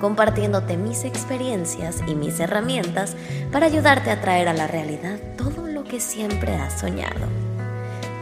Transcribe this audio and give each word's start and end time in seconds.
compartiéndote 0.00 0.76
mis 0.76 1.04
experiencias 1.04 2.02
y 2.06 2.14
mis 2.14 2.40
herramientas 2.40 3.16
para 3.52 3.66
ayudarte 3.66 4.10
a 4.10 4.20
traer 4.20 4.48
a 4.48 4.54
la 4.54 4.66
realidad 4.66 5.20
todo 5.36 5.66
lo 5.66 5.84
que 5.84 6.00
siempre 6.00 6.54
has 6.54 6.80
soñado. 6.80 7.26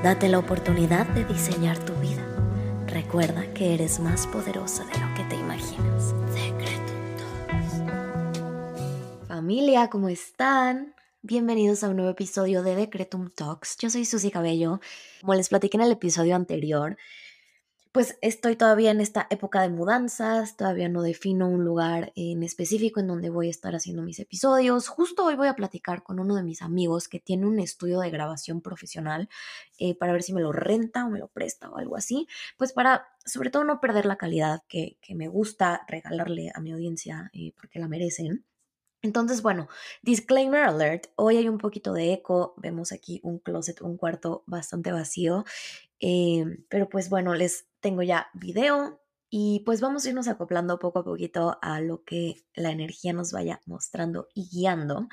Date 0.02 0.28
la 0.28 0.38
oportunidad 0.38 1.06
de 1.09 1.24
diseñar 1.24 1.78
tu 1.78 1.95
vida. 1.95 2.24
Recuerda 2.87 3.52
que 3.54 3.74
eres 3.74 4.01
más 4.01 4.27
poderosa 4.27 4.84
de 4.84 4.98
lo 4.98 5.14
que 5.14 5.24
te 5.24 5.37
imaginas. 5.37 6.14
Secreto 6.32 6.88
Familia, 9.29 9.88
¿cómo 9.88 10.09
están? 10.09 10.95
Bienvenidos 11.23 11.84
a 11.84 11.88
un 11.88 11.96
nuevo 11.96 12.10
episodio 12.10 12.62
de 12.62 12.74
Decretum 12.74 13.30
Talks. 13.30 13.76
Yo 13.79 13.90
soy 13.90 14.04
Susy 14.04 14.30
Cabello. 14.30 14.80
Como 15.20 15.34
les 15.34 15.48
platiqué 15.48 15.76
en 15.76 15.82
el 15.82 15.92
episodio 15.92 16.34
anterior, 16.34 16.96
pues 17.92 18.19
estoy 18.20 18.56
todavía 18.56 18.91
en 18.91 19.01
esta 19.01 19.27
época 19.30 19.62
de 19.62 19.70
mudanzas, 19.70 20.56
todavía 20.56 20.88
no 20.88 21.02
defino 21.02 21.48
un 21.48 21.65
lugar 21.65 22.12
en 22.16 22.42
específico 22.42 23.01
en 23.01 23.06
donde 23.06 23.30
voy 23.30 23.48
a 23.48 23.51
estar 23.51 23.74
haciendo 23.74 24.02
mis 24.02 24.19
episodios. 24.19 24.88
Justo 24.88 25.24
hoy 25.24 25.37
voy 25.37 25.48
a 25.48 25.55
platicar 25.55 26.02
con 26.02 26.20
uno 26.20 26.37
de 26.37 26.43
mis 26.43 26.62
amigos 26.62 27.09
que 27.09 27.20
tiene 27.20 27.46
un 27.46 27.59
estudio 27.59 28.01
de 28.01 28.10
grabación 28.10 28.60
profesional 28.60 29.29
eh, 29.79 29.95
para 29.95 30.12
ver 30.12 30.23
si 30.23 30.32
me 30.32 30.40
lo 30.40 30.52
renta 30.52 31.04
o 31.07 31.10
me 31.10 31.18
lo 31.18 31.29
presta 31.29 31.71
o 31.71 31.79
algo 31.79 31.96
así, 31.96 32.27
pues 32.57 32.73
para 32.73 33.09
sobre 33.24 33.51
todo 33.51 33.65
no 33.65 33.80
perder 33.80 34.07
la 34.07 34.16
calidad 34.16 34.62
que, 34.68 34.96
me 35.15 35.29
gusta 35.29 35.84
regalarle 35.88 36.52
a 36.55 36.60
mi 36.60 36.73
audiencia 36.73 37.30
eh, 37.32 37.52
porque 37.57 37.79
la 37.79 37.88
merecen. 37.88 38.45
Entonces, 39.01 39.43
bueno, 39.43 39.68
disclaimer 40.02 40.65
alert, 40.65 41.07
hoy 41.15 41.37
hay 41.37 41.49
un 41.49 41.59
poquito 41.59 41.93
de 41.93 42.12
eco, 42.12 42.55
vemos 42.57 42.90
aquí 42.90 43.21
un 43.23 43.38
closet, 43.38 43.80
un 43.80 43.96
cuarto 43.96 44.43
bastante 44.46 44.90
vacío, 44.90 45.45
eh, 46.01 46.45
pero 46.68 46.88
pues 46.88 47.09
bueno, 47.10 47.35
les 47.35 47.68
tengo 47.80 48.02
ya 48.02 48.29
video 48.35 49.01
y 49.30 49.60
pues 49.65 49.80
vamos 49.80 50.05
a 50.05 50.09
irnos 50.09 50.29
acoplando 50.29 50.79
poco 50.79 51.01
a 51.01 51.05
poquito 51.05 51.59
a 51.60 51.80
lo 51.80 52.02
que 52.05 52.37
la 52.55 52.71
energía 52.71 53.13
nos 53.13 53.32
vaya 53.32 53.60
mostrando 53.66 54.29
y 54.35 54.49
guiando. 54.49 55.09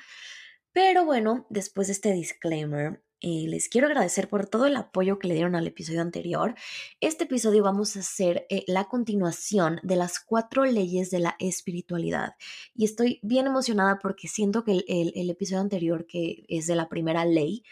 Pero 0.71 1.05
bueno, 1.05 1.45
después 1.49 1.87
de 1.87 1.93
este 1.93 2.13
disclaimer, 2.13 3.01
eh, 3.21 3.45
les 3.47 3.69
quiero 3.69 3.87
agradecer 3.87 4.29
por 4.29 4.47
todo 4.47 4.65
el 4.67 4.75
apoyo 4.75 5.19
que 5.19 5.27
le 5.27 5.33
dieron 5.33 5.55
al 5.55 5.67
episodio 5.67 6.01
anterior. 6.01 6.53
Este 6.99 7.23
episodio 7.23 7.63
vamos 7.63 7.95
a 7.95 8.01
hacer 8.01 8.45
eh, 8.49 8.63
la 8.67 8.85
continuación 8.85 9.79
de 9.83 9.95
las 9.95 10.19
cuatro 10.19 10.65
leyes 10.65 11.11
de 11.11 11.19
la 11.19 11.35
espiritualidad. 11.39 12.35
Y 12.73 12.85
estoy 12.85 13.19
bien 13.23 13.47
emocionada 13.47 13.99
porque 13.99 14.27
siento 14.27 14.63
que 14.63 14.83
el 14.87 15.29
episodio 15.29 15.61
anterior, 15.61 16.05
que 16.07 16.45
es 16.49 16.67
de 16.67 16.75
la 16.75 16.89
primera 16.89 17.25
ley, 17.25 17.63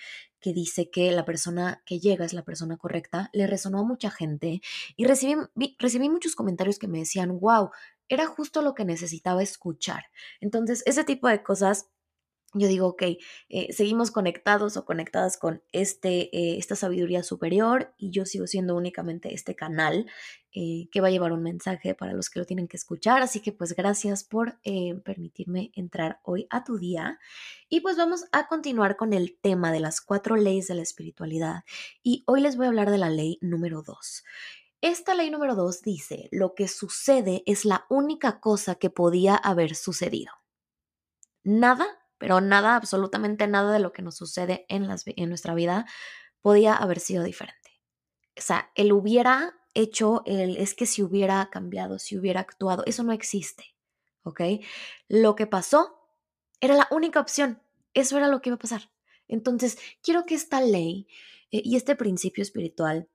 que 0.43 0.53
dice 0.53 0.91
que 0.91 1.11
la 1.13 1.23
persona 1.23 1.81
que 1.85 1.99
llega 1.99 2.25
es 2.25 2.33
la 2.33 2.43
persona 2.43 2.77
correcta, 2.77 3.29
le 3.31 3.47
resonó 3.47 3.79
a 3.79 3.83
mucha 3.83 4.11
gente 4.11 4.61
y 4.97 5.05
recibí, 5.05 5.35
recibí 5.79 6.09
muchos 6.09 6.35
comentarios 6.35 6.77
que 6.77 6.89
me 6.89 6.99
decían, 6.99 7.39
wow, 7.39 7.71
era 8.09 8.27
justo 8.27 8.61
lo 8.61 8.75
que 8.75 8.83
necesitaba 8.83 9.41
escuchar. 9.41 10.03
Entonces, 10.41 10.83
ese 10.85 11.05
tipo 11.05 11.29
de 11.29 11.41
cosas 11.41 11.89
yo 12.53 12.67
digo, 12.67 12.87
ok, 12.87 13.03
eh, 13.49 13.73
seguimos 13.73 14.11
conectados 14.11 14.77
o 14.77 14.85
conectadas 14.85 15.37
con 15.37 15.63
este, 15.71 16.35
eh, 16.37 16.57
esta 16.57 16.75
sabiduría 16.75 17.23
superior 17.23 17.93
y 17.97 18.11
yo 18.11 18.25
sigo 18.25 18.45
siendo 18.45 18.75
únicamente 18.75 19.33
este 19.33 19.55
canal 19.55 20.05
eh, 20.51 20.87
que 20.91 21.01
va 21.01 21.07
a 21.07 21.11
llevar 21.11 21.31
un 21.31 21.41
mensaje 21.41 21.95
para 21.95 22.13
los 22.13 22.29
que 22.29 22.39
lo 22.39 22.45
tienen 22.45 22.67
que 22.67 22.77
escuchar. 22.77 23.23
Así 23.23 23.39
que 23.39 23.51
pues 23.51 23.75
gracias 23.75 24.23
por 24.23 24.59
permitirme 25.03 25.71
entrar 25.73 26.19
hoy 26.23 26.45
a 26.51 26.63
tu 26.63 26.77
día. 26.77 27.19
Y 27.69 27.81
pues 27.81 27.97
vamos 27.97 28.25
a 28.31 28.47
continuar 28.47 28.95
con 28.97 29.13
el 29.13 29.37
tema 29.41 29.71
de 29.71 29.79
las 29.79 29.99
cuatro 29.99 30.35
leyes 30.35 30.67
de 30.67 30.75
la 30.75 30.83
espiritualidad. 30.83 31.63
Y 32.03 32.23
hoy 32.27 32.41
les 32.41 32.55
voy 32.55 32.67
a 32.67 32.69
hablar 32.69 32.91
de 32.91 32.99
la 32.99 33.09
ley 33.09 33.39
número 33.41 33.81
dos. 33.81 34.23
Esta 34.81 35.15
ley 35.15 35.31
número 35.31 35.55
dos 35.55 35.81
dice, 35.81 36.27
lo 36.31 36.53
que 36.55 36.67
sucede 36.67 37.41
es 37.45 37.63
la 37.63 37.85
única 37.89 38.41
cosa 38.41 38.75
que 38.75 38.89
podía 38.89 39.33
haber 39.35 39.75
sucedido. 39.75 40.33
Nada 41.45 42.02
pero 42.23 42.39
nada, 42.39 42.77
absolutamente 42.77 43.47
nada 43.47 43.73
de 43.73 43.79
lo 43.79 43.91
que 43.91 44.01
nos 44.01 44.15
sucede 44.15 44.65
en, 44.69 44.87
las, 44.87 45.03
en 45.05 45.27
nuestra 45.27 45.53
vida 45.55 45.85
podía 46.39 46.73
haber 46.73 47.01
sido 47.01 47.21
diferente. 47.21 47.81
O 48.37 48.41
sea, 48.41 48.71
él 48.75 48.93
hubiera 48.93 49.59
hecho, 49.73 50.23
el, 50.25 50.55
es 50.55 50.73
que 50.73 50.85
si 50.85 51.03
hubiera 51.03 51.49
cambiado, 51.49 51.99
si 51.99 52.17
hubiera 52.17 52.39
actuado, 52.39 52.85
eso 52.85 53.03
no 53.03 53.11
existe, 53.11 53.75
¿ok? 54.21 54.39
Lo 55.09 55.35
que 55.35 55.47
pasó 55.47 55.99
era 56.61 56.75
la 56.75 56.87
única 56.91 57.19
opción, 57.19 57.61
eso 57.93 58.15
era 58.15 58.29
lo 58.29 58.41
que 58.41 58.51
iba 58.51 58.55
a 58.55 58.59
pasar. 58.59 58.89
Entonces, 59.27 59.77
quiero 60.01 60.25
que 60.25 60.35
esta 60.35 60.61
ley 60.61 61.09
eh, 61.51 61.61
y 61.61 61.75
este 61.75 61.97
principio 61.97 62.41
espiritual 62.41 63.09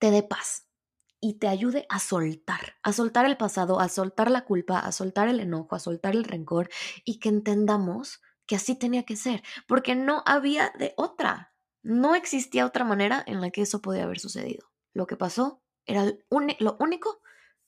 te 0.00 0.10
dé 0.10 0.24
paz, 0.24 0.66
y 1.24 1.34
te 1.34 1.46
ayude 1.46 1.86
a 1.88 2.00
soltar, 2.00 2.74
a 2.82 2.92
soltar 2.92 3.24
el 3.26 3.36
pasado, 3.36 3.78
a 3.78 3.88
soltar 3.88 4.28
la 4.28 4.44
culpa, 4.44 4.80
a 4.80 4.90
soltar 4.90 5.28
el 5.28 5.38
enojo, 5.38 5.76
a 5.76 5.78
soltar 5.78 6.16
el 6.16 6.24
rencor 6.24 6.68
y 7.04 7.20
que 7.20 7.28
entendamos 7.28 8.20
que 8.46 8.56
así 8.56 8.74
tenía 8.74 9.04
que 9.04 9.16
ser, 9.16 9.42
porque 9.66 9.94
no 9.94 10.22
había 10.26 10.72
de 10.78 10.94
otra. 10.96 11.54
No 11.82 12.14
existía 12.14 12.66
otra 12.66 12.84
manera 12.84 13.22
en 13.26 13.40
la 13.40 13.50
que 13.50 13.62
eso 13.62 13.82
podía 13.82 14.04
haber 14.04 14.20
sucedido. 14.20 14.70
Lo 14.92 15.06
que 15.06 15.16
pasó 15.16 15.62
era 15.86 16.12
lo 16.58 16.76
único 16.78 17.20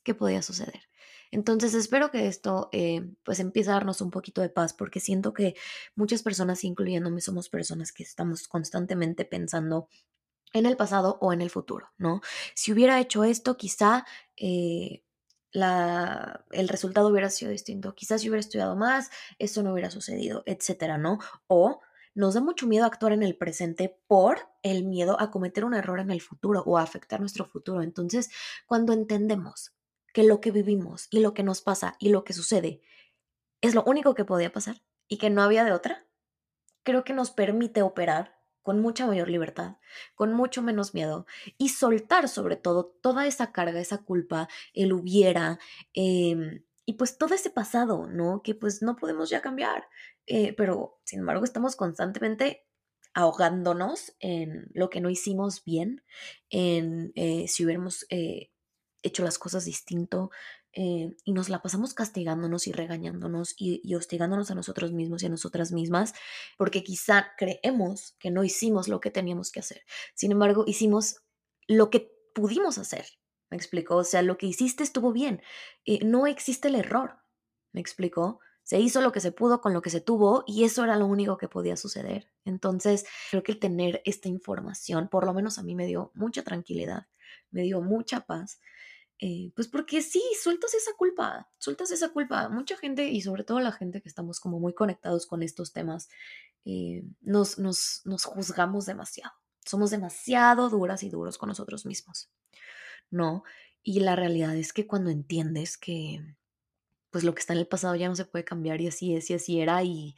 que 0.02 0.14
podía 0.14 0.42
suceder. 0.42 0.82
Entonces 1.30 1.74
espero 1.74 2.12
que 2.12 2.28
esto 2.28 2.68
eh, 2.70 3.10
pues 3.24 3.40
empiece 3.40 3.70
a 3.70 3.74
darnos 3.74 4.00
un 4.00 4.10
poquito 4.12 4.40
de 4.40 4.50
paz 4.50 4.72
porque 4.72 5.00
siento 5.00 5.32
que 5.32 5.56
muchas 5.96 6.22
personas, 6.22 6.62
incluyéndome, 6.62 7.20
somos 7.20 7.48
personas 7.48 7.90
que 7.90 8.04
estamos 8.04 8.46
constantemente 8.46 9.24
pensando 9.24 9.88
en 10.52 10.66
el 10.66 10.76
pasado 10.76 11.18
o 11.20 11.32
en 11.32 11.40
el 11.40 11.50
futuro, 11.50 11.88
¿no? 11.98 12.20
Si 12.54 12.72
hubiera 12.72 13.00
hecho 13.00 13.24
esto, 13.24 13.56
quizá 13.56 14.06
eh, 14.36 15.02
el 15.54 16.68
resultado 16.68 17.08
hubiera 17.08 17.30
sido 17.30 17.50
distinto. 17.50 17.94
Quizás 17.94 18.20
si 18.20 18.28
hubiera 18.28 18.40
estudiado 18.40 18.76
más, 18.76 19.10
eso 19.38 19.62
no 19.62 19.72
hubiera 19.72 19.90
sucedido, 19.90 20.42
etcétera, 20.46 20.98
¿no? 20.98 21.18
O 21.46 21.80
nos 22.14 22.34
da 22.34 22.40
mucho 22.40 22.66
miedo 22.66 22.84
actuar 22.84 23.12
en 23.12 23.22
el 23.22 23.36
presente 23.36 24.00
por 24.06 24.38
el 24.62 24.84
miedo 24.84 25.20
a 25.20 25.30
cometer 25.30 25.64
un 25.64 25.74
error 25.74 26.00
en 26.00 26.10
el 26.10 26.20
futuro 26.20 26.62
o 26.64 26.78
a 26.78 26.82
afectar 26.82 27.20
nuestro 27.20 27.44
futuro. 27.44 27.82
Entonces, 27.82 28.30
cuando 28.66 28.92
entendemos 28.92 29.72
que 30.12 30.22
lo 30.22 30.40
que 30.40 30.52
vivimos 30.52 31.08
y 31.10 31.20
lo 31.20 31.34
que 31.34 31.42
nos 31.42 31.60
pasa 31.60 31.96
y 31.98 32.10
lo 32.10 32.24
que 32.24 32.32
sucede 32.32 32.82
es 33.60 33.74
lo 33.74 33.82
único 33.84 34.14
que 34.14 34.24
podía 34.24 34.52
pasar 34.52 34.82
y 35.08 35.18
que 35.18 35.30
no 35.30 35.42
había 35.42 35.64
de 35.64 35.72
otra, 35.72 36.06
creo 36.84 37.02
que 37.02 37.14
nos 37.14 37.30
permite 37.30 37.82
operar 37.82 38.38
con 38.64 38.80
mucha 38.80 39.06
mayor 39.06 39.28
libertad, 39.28 39.76
con 40.16 40.32
mucho 40.32 40.62
menos 40.62 40.94
miedo 40.94 41.26
y 41.58 41.68
soltar 41.68 42.28
sobre 42.28 42.56
todo 42.56 42.86
toda 43.00 43.26
esa 43.26 43.52
carga, 43.52 43.78
esa 43.78 43.98
culpa, 43.98 44.48
el 44.72 44.92
hubiera 44.94 45.60
em, 45.92 46.64
y 46.86 46.94
pues 46.94 47.18
todo 47.18 47.34
ese 47.34 47.50
pasado, 47.50 48.08
¿no? 48.08 48.42
Que 48.42 48.54
pues 48.54 48.82
no 48.82 48.96
podemos 48.96 49.28
ya 49.30 49.42
cambiar, 49.42 49.86
eh, 50.26 50.54
pero 50.54 50.98
sin 51.04 51.20
embargo 51.20 51.44
estamos 51.44 51.76
constantemente 51.76 52.66
ahogándonos 53.12 54.16
en 54.18 54.70
lo 54.72 54.88
que 54.88 55.02
no 55.02 55.10
hicimos 55.10 55.62
bien, 55.62 56.02
en 56.48 57.12
eh, 57.16 57.46
si 57.46 57.64
hubiéramos 57.64 58.06
eh, 58.08 58.50
hecho 59.02 59.22
las 59.24 59.38
cosas 59.38 59.66
distinto, 59.66 60.30
eh, 60.76 61.14
y 61.24 61.32
nos 61.32 61.48
la 61.48 61.62
pasamos 61.62 61.94
castigándonos 61.94 62.66
y 62.66 62.72
regañándonos 62.72 63.54
y, 63.56 63.94
hostigándonos 63.94 64.50
a 64.50 64.54
nosotros 64.54 64.92
mismos 64.92 65.22
y 65.22 65.26
a 65.26 65.28
nosotras 65.28 65.70
mismas, 65.70 66.14
porque 66.58 66.82
quizá 66.82 67.28
creemos 67.38 68.16
que 68.18 68.30
no 68.30 68.42
hicimos 68.42 68.88
lo 68.88 69.00
que 69.00 69.10
teníamos 69.10 69.52
que 69.52 69.60
hacer. 69.60 69.82
Sin 70.14 70.32
embargo, 70.32 70.64
hicimos 70.66 71.22
lo 71.68 71.90
que 71.90 72.12
pudimos 72.34 72.78
hacer. 72.78 73.06
¿Me 73.50 73.56
explicó? 73.56 73.96
O 73.96 74.04
sea, 74.04 74.22
lo 74.22 74.36
que 74.36 74.46
hiciste 74.46 74.82
estuvo 74.82 75.12
bien. 75.12 75.42
Eh, 75.84 76.04
no 76.04 76.26
existe 76.26 76.68
el 76.68 76.74
error. 76.74 77.18
¿Me 77.72 77.80
explicó? 77.80 78.40
Se 78.64 78.80
hizo 78.80 79.00
lo 79.00 79.12
que 79.12 79.20
se 79.20 79.30
pudo 79.30 79.60
con 79.60 79.74
lo 79.74 79.82
que 79.82 79.90
se 79.90 80.00
tuvo 80.00 80.42
y 80.46 80.64
eso 80.64 80.82
era 80.82 80.96
lo 80.96 81.06
único 81.06 81.36
que 81.36 81.48
podía 81.48 81.76
suceder. 81.76 82.32
Entonces, 82.44 83.04
creo 83.30 83.42
que 83.42 83.52
el 83.52 83.60
tener 83.60 84.02
esta 84.04 84.28
información, 84.28 85.08
por 85.08 85.24
lo 85.24 85.34
menos 85.34 85.58
a 85.58 85.62
mí 85.62 85.76
me 85.76 85.86
dio 85.86 86.10
mucha 86.14 86.42
tranquilidad, 86.42 87.06
me 87.50 87.62
dio 87.62 87.80
mucha 87.80 88.20
paz 88.20 88.58
eh, 89.18 89.52
pues 89.54 89.68
porque 89.68 90.02
sí, 90.02 90.22
sueltas 90.42 90.74
esa 90.74 90.92
culpa, 90.96 91.50
sueltas 91.58 91.90
esa 91.90 92.10
culpa. 92.10 92.48
Mucha 92.48 92.76
gente 92.76 93.08
y 93.08 93.20
sobre 93.20 93.44
todo 93.44 93.60
la 93.60 93.72
gente 93.72 94.02
que 94.02 94.08
estamos 94.08 94.40
como 94.40 94.60
muy 94.60 94.74
conectados 94.74 95.26
con 95.26 95.42
estos 95.42 95.72
temas, 95.72 96.08
eh, 96.64 97.04
nos, 97.20 97.58
nos, 97.58 98.02
nos 98.04 98.24
juzgamos 98.24 98.86
demasiado. 98.86 99.32
Somos 99.64 99.90
demasiado 99.90 100.68
duras 100.68 101.02
y 101.02 101.10
duros 101.10 101.38
con 101.38 101.48
nosotros 101.48 101.86
mismos, 101.86 102.30
¿no? 103.10 103.44
Y 103.82 104.00
la 104.00 104.16
realidad 104.16 104.56
es 104.56 104.72
que 104.72 104.86
cuando 104.86 105.10
entiendes 105.10 105.78
que 105.78 106.36
pues 107.10 107.22
lo 107.22 107.32
que 107.32 107.40
está 107.40 107.52
en 107.52 107.60
el 107.60 107.68
pasado 107.68 107.94
ya 107.94 108.08
no 108.08 108.16
se 108.16 108.24
puede 108.24 108.44
cambiar 108.44 108.80
y 108.80 108.88
así 108.88 109.14
es 109.14 109.30
y 109.30 109.34
así 109.34 109.60
era 109.60 109.84
y 109.84 110.16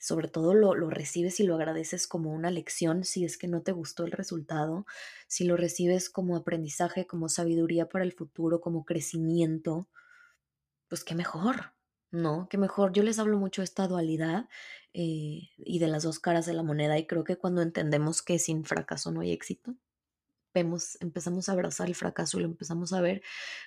sobre 0.00 0.28
todo 0.28 0.54
lo, 0.54 0.74
lo, 0.74 0.88
recibes 0.88 1.38
y 1.40 1.44
lo 1.44 1.54
agradeces 1.54 2.08
como 2.08 2.32
una 2.32 2.50
lección 2.50 3.04
si 3.04 3.24
es 3.24 3.36
que 3.36 3.48
no 3.48 3.60
te 3.60 3.72
gustó 3.72 4.04
el 4.04 4.12
resultado, 4.12 4.86
si 5.28 5.44
lo 5.44 5.56
recibes 5.56 6.08
como 6.08 6.36
aprendizaje, 6.36 7.06
como 7.06 7.28
sabiduría 7.28 7.86
para 7.86 8.04
el 8.04 8.12
futuro, 8.12 8.62
como 8.62 8.86
crecimiento, 8.86 9.88
pues 10.88 11.04
qué 11.04 11.14
mejor, 11.14 11.74
¿no? 12.10 12.48
Qué 12.48 12.56
mejor. 12.56 12.92
Yo 12.92 13.02
les 13.02 13.18
hablo 13.18 13.38
mucho 13.38 13.60
de 13.60 13.66
esta 13.66 13.86
dualidad 13.86 14.48
eh, 14.94 15.50
y 15.58 15.78
de 15.78 15.86
las 15.86 16.02
dos 16.02 16.18
caras 16.18 16.46
de 16.46 16.54
la 16.54 16.62
moneda 16.62 16.98
y 16.98 17.06
creo 17.06 17.22
que 17.22 17.36
cuando 17.36 17.60
entendemos 17.60 18.22
que 18.22 18.38
sin 18.38 18.64
fracaso 18.64 19.12
no 19.12 19.20
hay 19.20 19.32
éxito, 19.32 19.76
vemos, 20.52 20.98
empezamos 21.00 21.48
a 21.48 21.52
abrazar 21.52 21.88
el 21.88 21.94
fracaso 21.94 22.38
y 22.38 22.42
lo 22.42 22.48
empezamos 22.48 22.92
a 22.92 23.00
ver 23.00 23.22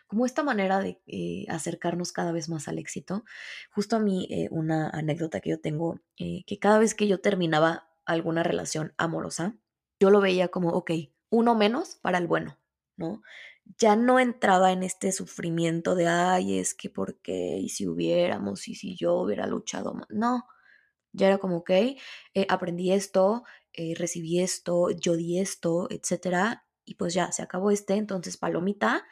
como 0.08 0.26
esta 0.26 0.44
manera 0.44 0.80
de 0.80 1.02
eh, 1.08 1.46
acercarnos 1.50 2.12
cada 2.12 2.32
vez 2.32 2.50
más 2.50 2.68
al 2.68 2.78
éxito. 2.78 3.24
Justo 3.72 3.96
a 3.96 4.00
mí, 4.00 4.28
eh, 4.30 4.48
una 4.52 4.90
anécdota 4.90 5.40
que 5.40 5.52
yo 5.52 5.60
tengo, 5.60 6.00
eh, 6.18 6.44
que 6.46 6.60
cada 6.60 6.80
vez 6.80 6.96
que 6.96 7.08
yo 7.08 7.20
terminaba 7.22 7.90
alguna 8.06 8.44
relación 8.44 8.94
amorosa, 8.98 9.58
yo 10.00 10.10
lo 10.10 10.22
veía 10.22 10.50
como, 10.50 10.70
ok, 10.70 10.92
uno 11.30 11.56
menos 11.56 11.96
para 11.96 12.18
el 12.18 12.28
bueno, 12.28 12.60
¿no? 12.98 13.22
Ya 13.78 13.96
no 13.96 14.20
entraba 14.20 14.72
en 14.74 14.84
este 14.84 15.12
sufrimiento 15.14 15.96
de, 15.96 16.08
ay, 16.08 16.60
es 16.60 16.74
que 16.74 16.90
por 16.90 17.22
qué, 17.22 17.58
y 17.58 17.70
si 17.70 17.88
hubiéramos, 17.88 18.68
y 18.68 18.76
si 18.76 18.96
yo 18.96 19.16
hubiera 19.16 19.48
luchado 19.48 19.94
más. 19.94 20.08
No, 20.10 20.46
ya 21.14 21.28
era 21.28 21.38
como, 21.38 21.58
ok, 21.58 21.72
aprendí 22.50 22.92
esto, 22.92 23.44
recibí 23.96 24.42
esto, 24.42 24.92
yo 24.92 25.16
di 25.16 25.40
esto, 25.40 25.88
etcétera, 25.90 26.63
y 26.86 26.96
pues 26.96 27.14
ya, 27.14 27.32
se 27.32 27.42
acabó 27.42 27.72
este, 27.72 27.96
entonces 27.96 28.38
palomita, 28.38 29.06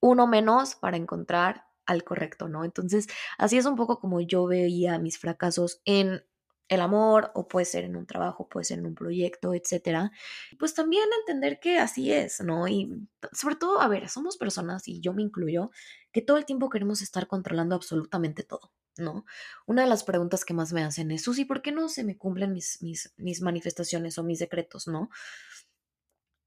uno 0.00 0.26
menos 0.26 0.74
para 0.76 0.96
encontrar 0.96 1.66
al 1.86 2.04
correcto, 2.04 2.48
¿no? 2.48 2.64
Entonces, 2.64 3.06
así 3.38 3.56
es 3.56 3.66
un 3.66 3.76
poco 3.76 3.98
como 3.98 4.20
yo 4.20 4.46
veía 4.46 4.98
mis 4.98 5.18
fracasos 5.18 5.80
en 5.84 6.22
el 6.68 6.80
amor 6.82 7.32
o 7.34 7.48
puede 7.48 7.64
ser 7.64 7.84
en 7.84 7.96
un 7.96 8.06
trabajo, 8.06 8.48
puede 8.48 8.64
ser 8.64 8.78
en 8.78 8.86
un 8.86 8.94
proyecto, 8.94 9.54
etcétera. 9.54 10.10
Pues 10.58 10.74
también 10.74 11.04
entender 11.20 11.60
que 11.60 11.78
así 11.78 12.12
es, 12.12 12.40
¿no? 12.40 12.68
Y 12.68 13.08
sobre 13.32 13.56
todo, 13.56 13.80
a 13.80 13.88
ver, 13.88 14.08
somos 14.08 14.36
personas 14.36 14.86
y 14.86 15.00
yo 15.00 15.14
me 15.14 15.22
incluyo 15.22 15.70
que 16.12 16.22
todo 16.22 16.36
el 16.36 16.44
tiempo 16.44 16.68
queremos 16.68 17.00
estar 17.00 17.26
controlando 17.26 17.74
absolutamente 17.74 18.42
todo, 18.42 18.72
¿no? 18.98 19.24
Una 19.66 19.82
de 19.82 19.88
las 19.88 20.04
preguntas 20.04 20.44
que 20.44 20.54
más 20.54 20.72
me 20.74 20.84
hacen 20.84 21.10
es, 21.10 21.22
Susi, 21.22 21.46
¿por 21.46 21.62
qué 21.62 21.72
no 21.72 21.88
se 21.88 22.04
me 22.04 22.18
cumplen 22.18 22.52
mis, 22.52 22.82
mis, 22.82 23.14
mis 23.16 23.40
manifestaciones 23.40 24.18
o 24.18 24.24
mis 24.24 24.38
decretos, 24.38 24.88
¿no? 24.88 25.08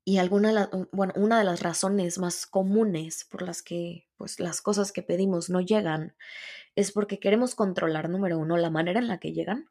Y 0.03 0.17
alguna 0.17 0.69
bueno, 0.91 1.13
una 1.15 1.37
de 1.37 1.45
las 1.45 1.61
razones 1.61 2.17
más 2.17 2.47
comunes 2.47 3.25
por 3.25 3.43
las 3.43 3.61
que 3.61 4.07
pues, 4.17 4.39
las 4.39 4.61
cosas 4.61 4.91
que 4.91 5.03
pedimos 5.03 5.49
no 5.49 5.61
llegan 5.61 6.15
es 6.75 6.91
porque 6.91 7.19
queremos 7.19 7.53
controlar, 7.55 8.09
número 8.09 8.39
uno, 8.39 8.57
la 8.57 8.69
manera 8.69 8.99
en 8.99 9.07
la 9.07 9.19
que 9.19 9.33
llegan. 9.33 9.69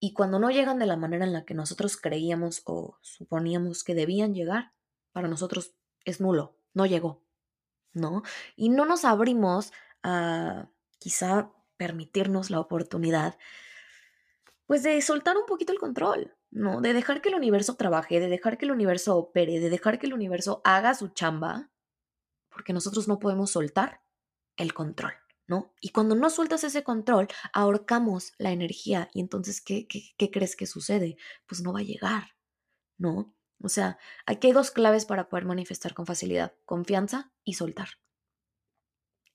Y 0.00 0.14
cuando 0.14 0.40
no 0.40 0.50
llegan 0.50 0.80
de 0.80 0.86
la 0.86 0.96
manera 0.96 1.24
en 1.24 1.32
la 1.32 1.44
que 1.44 1.54
nosotros 1.54 1.96
creíamos 1.96 2.62
o 2.64 2.98
suponíamos 3.02 3.84
que 3.84 3.94
debían 3.94 4.34
llegar, 4.34 4.72
para 5.12 5.28
nosotros 5.28 5.74
es 6.04 6.20
nulo, 6.20 6.56
no 6.74 6.86
llegó, 6.86 7.22
¿no? 7.92 8.22
Y 8.56 8.70
no 8.70 8.84
nos 8.84 9.04
abrimos 9.04 9.72
a 10.02 10.68
quizá 10.98 11.52
permitirnos 11.76 12.50
la 12.50 12.58
oportunidad, 12.58 13.38
pues 14.66 14.82
de 14.82 15.00
soltar 15.02 15.36
un 15.36 15.46
poquito 15.46 15.72
el 15.72 15.78
control, 15.78 16.34
¿no? 16.52 16.82
De 16.82 16.92
dejar 16.92 17.22
que 17.22 17.30
el 17.30 17.34
universo 17.34 17.74
trabaje, 17.76 18.20
de 18.20 18.28
dejar 18.28 18.58
que 18.58 18.66
el 18.66 18.72
universo 18.72 19.16
opere, 19.16 19.58
de 19.58 19.70
dejar 19.70 19.98
que 19.98 20.06
el 20.06 20.14
universo 20.14 20.60
haga 20.64 20.94
su 20.94 21.08
chamba, 21.08 21.70
porque 22.50 22.74
nosotros 22.74 23.08
no 23.08 23.18
podemos 23.18 23.50
soltar 23.50 24.02
el 24.56 24.74
control, 24.74 25.14
¿no? 25.46 25.72
Y 25.80 25.88
cuando 25.88 26.14
no 26.14 26.28
sueltas 26.28 26.62
ese 26.62 26.84
control, 26.84 27.28
ahorcamos 27.54 28.34
la 28.36 28.52
energía 28.52 29.08
y 29.14 29.20
entonces, 29.20 29.62
¿qué, 29.62 29.88
qué, 29.88 30.30
crees 30.30 30.54
que 30.54 30.66
sucede? 30.66 31.16
Pues 31.46 31.62
no 31.62 31.72
va 31.72 31.80
a 31.80 31.84
llegar, 31.84 32.36
¿no? 32.98 33.34
O 33.62 33.70
sea, 33.70 33.98
aquí 34.26 34.48
hay 34.48 34.52
dos 34.52 34.70
claves 34.70 35.06
para 35.06 35.30
poder 35.30 35.46
manifestar 35.46 35.94
con 35.94 36.04
facilidad, 36.04 36.54
confianza 36.66 37.32
y 37.44 37.54
soltar. 37.54 37.88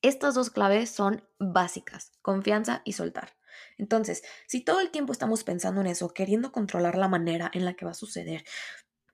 Estas 0.04 0.36
dos 0.36 0.52
claves 0.52 0.92
son 0.92 1.28
básicas, 1.40 2.12
confianza 2.22 2.84
y 2.86 2.94
soltar. 2.94 3.37
Entonces, 3.78 4.24
si 4.48 4.64
todo 4.64 4.80
el 4.80 4.92
tiempo 4.92 5.14
estamos 5.14 5.44
pensando 5.44 5.82
en 5.82 5.88
eso, 5.88 6.14
queriendo 6.14 6.52
controlar 6.52 6.98
la 6.98 7.08
manera 7.08 7.50
en 7.54 7.66
la 7.66 7.74
que 7.76 7.86
va 7.86 7.92
a 7.92 7.96
suceder, 7.96 8.44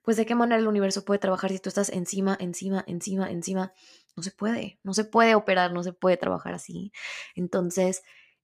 pues 0.04 0.18
de 0.18 0.26
qué 0.26 0.36
manera 0.36 0.60
el 0.60 0.68
universo 0.68 1.06
puede 1.06 1.20
trabajar 1.20 1.52
si 1.52 1.60
tú 1.60 1.70
estás 1.70 1.90
encima, 1.90 2.38
encima, 2.40 2.84
encima, 2.88 3.32
encima. 3.32 3.74
No 4.16 4.24
se 4.24 4.32
puede, 4.32 4.80
no 4.84 4.94
se 4.94 5.06
puede 5.06 5.36
operar, 5.36 5.74
no 5.74 5.82
se 5.82 5.94
puede 5.94 6.18
trabajar 6.18 6.54
así. 6.54 6.92
Entonces, 7.36 8.04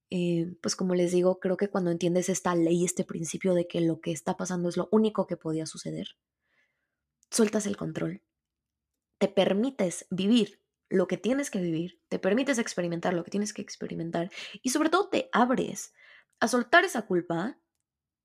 eh, 0.09 0.55
pues 0.61 0.75
como 0.75 0.95
les 0.95 1.11
digo, 1.11 1.39
creo 1.39 1.57
que 1.57 1.69
cuando 1.69 1.91
entiendes 1.91 2.29
esta 2.29 2.55
ley, 2.55 2.85
este 2.85 3.03
principio 3.03 3.53
de 3.53 3.67
que 3.67 3.81
lo 3.81 3.99
que 3.99 4.11
está 4.11 4.37
pasando 4.37 4.69
es 4.69 4.77
lo 4.77 4.87
único 4.91 5.27
que 5.27 5.37
podía 5.37 5.65
suceder, 5.65 6.15
sueltas 7.29 7.67
el 7.67 7.77
control, 7.77 8.23
te 9.19 9.27
permites 9.27 10.07
vivir 10.09 10.61
lo 10.89 11.07
que 11.07 11.17
tienes 11.17 11.51
que 11.51 11.61
vivir, 11.61 12.01
te 12.09 12.19
permites 12.19 12.57
experimentar 12.57 13.13
lo 13.13 13.23
que 13.23 13.31
tienes 13.31 13.53
que 13.53 13.61
experimentar 13.61 14.31
y 14.61 14.69
sobre 14.71 14.89
todo 14.89 15.09
te 15.09 15.29
abres 15.31 15.93
a 16.39 16.47
soltar 16.47 16.83
esa 16.83 17.03
culpa 17.03 17.59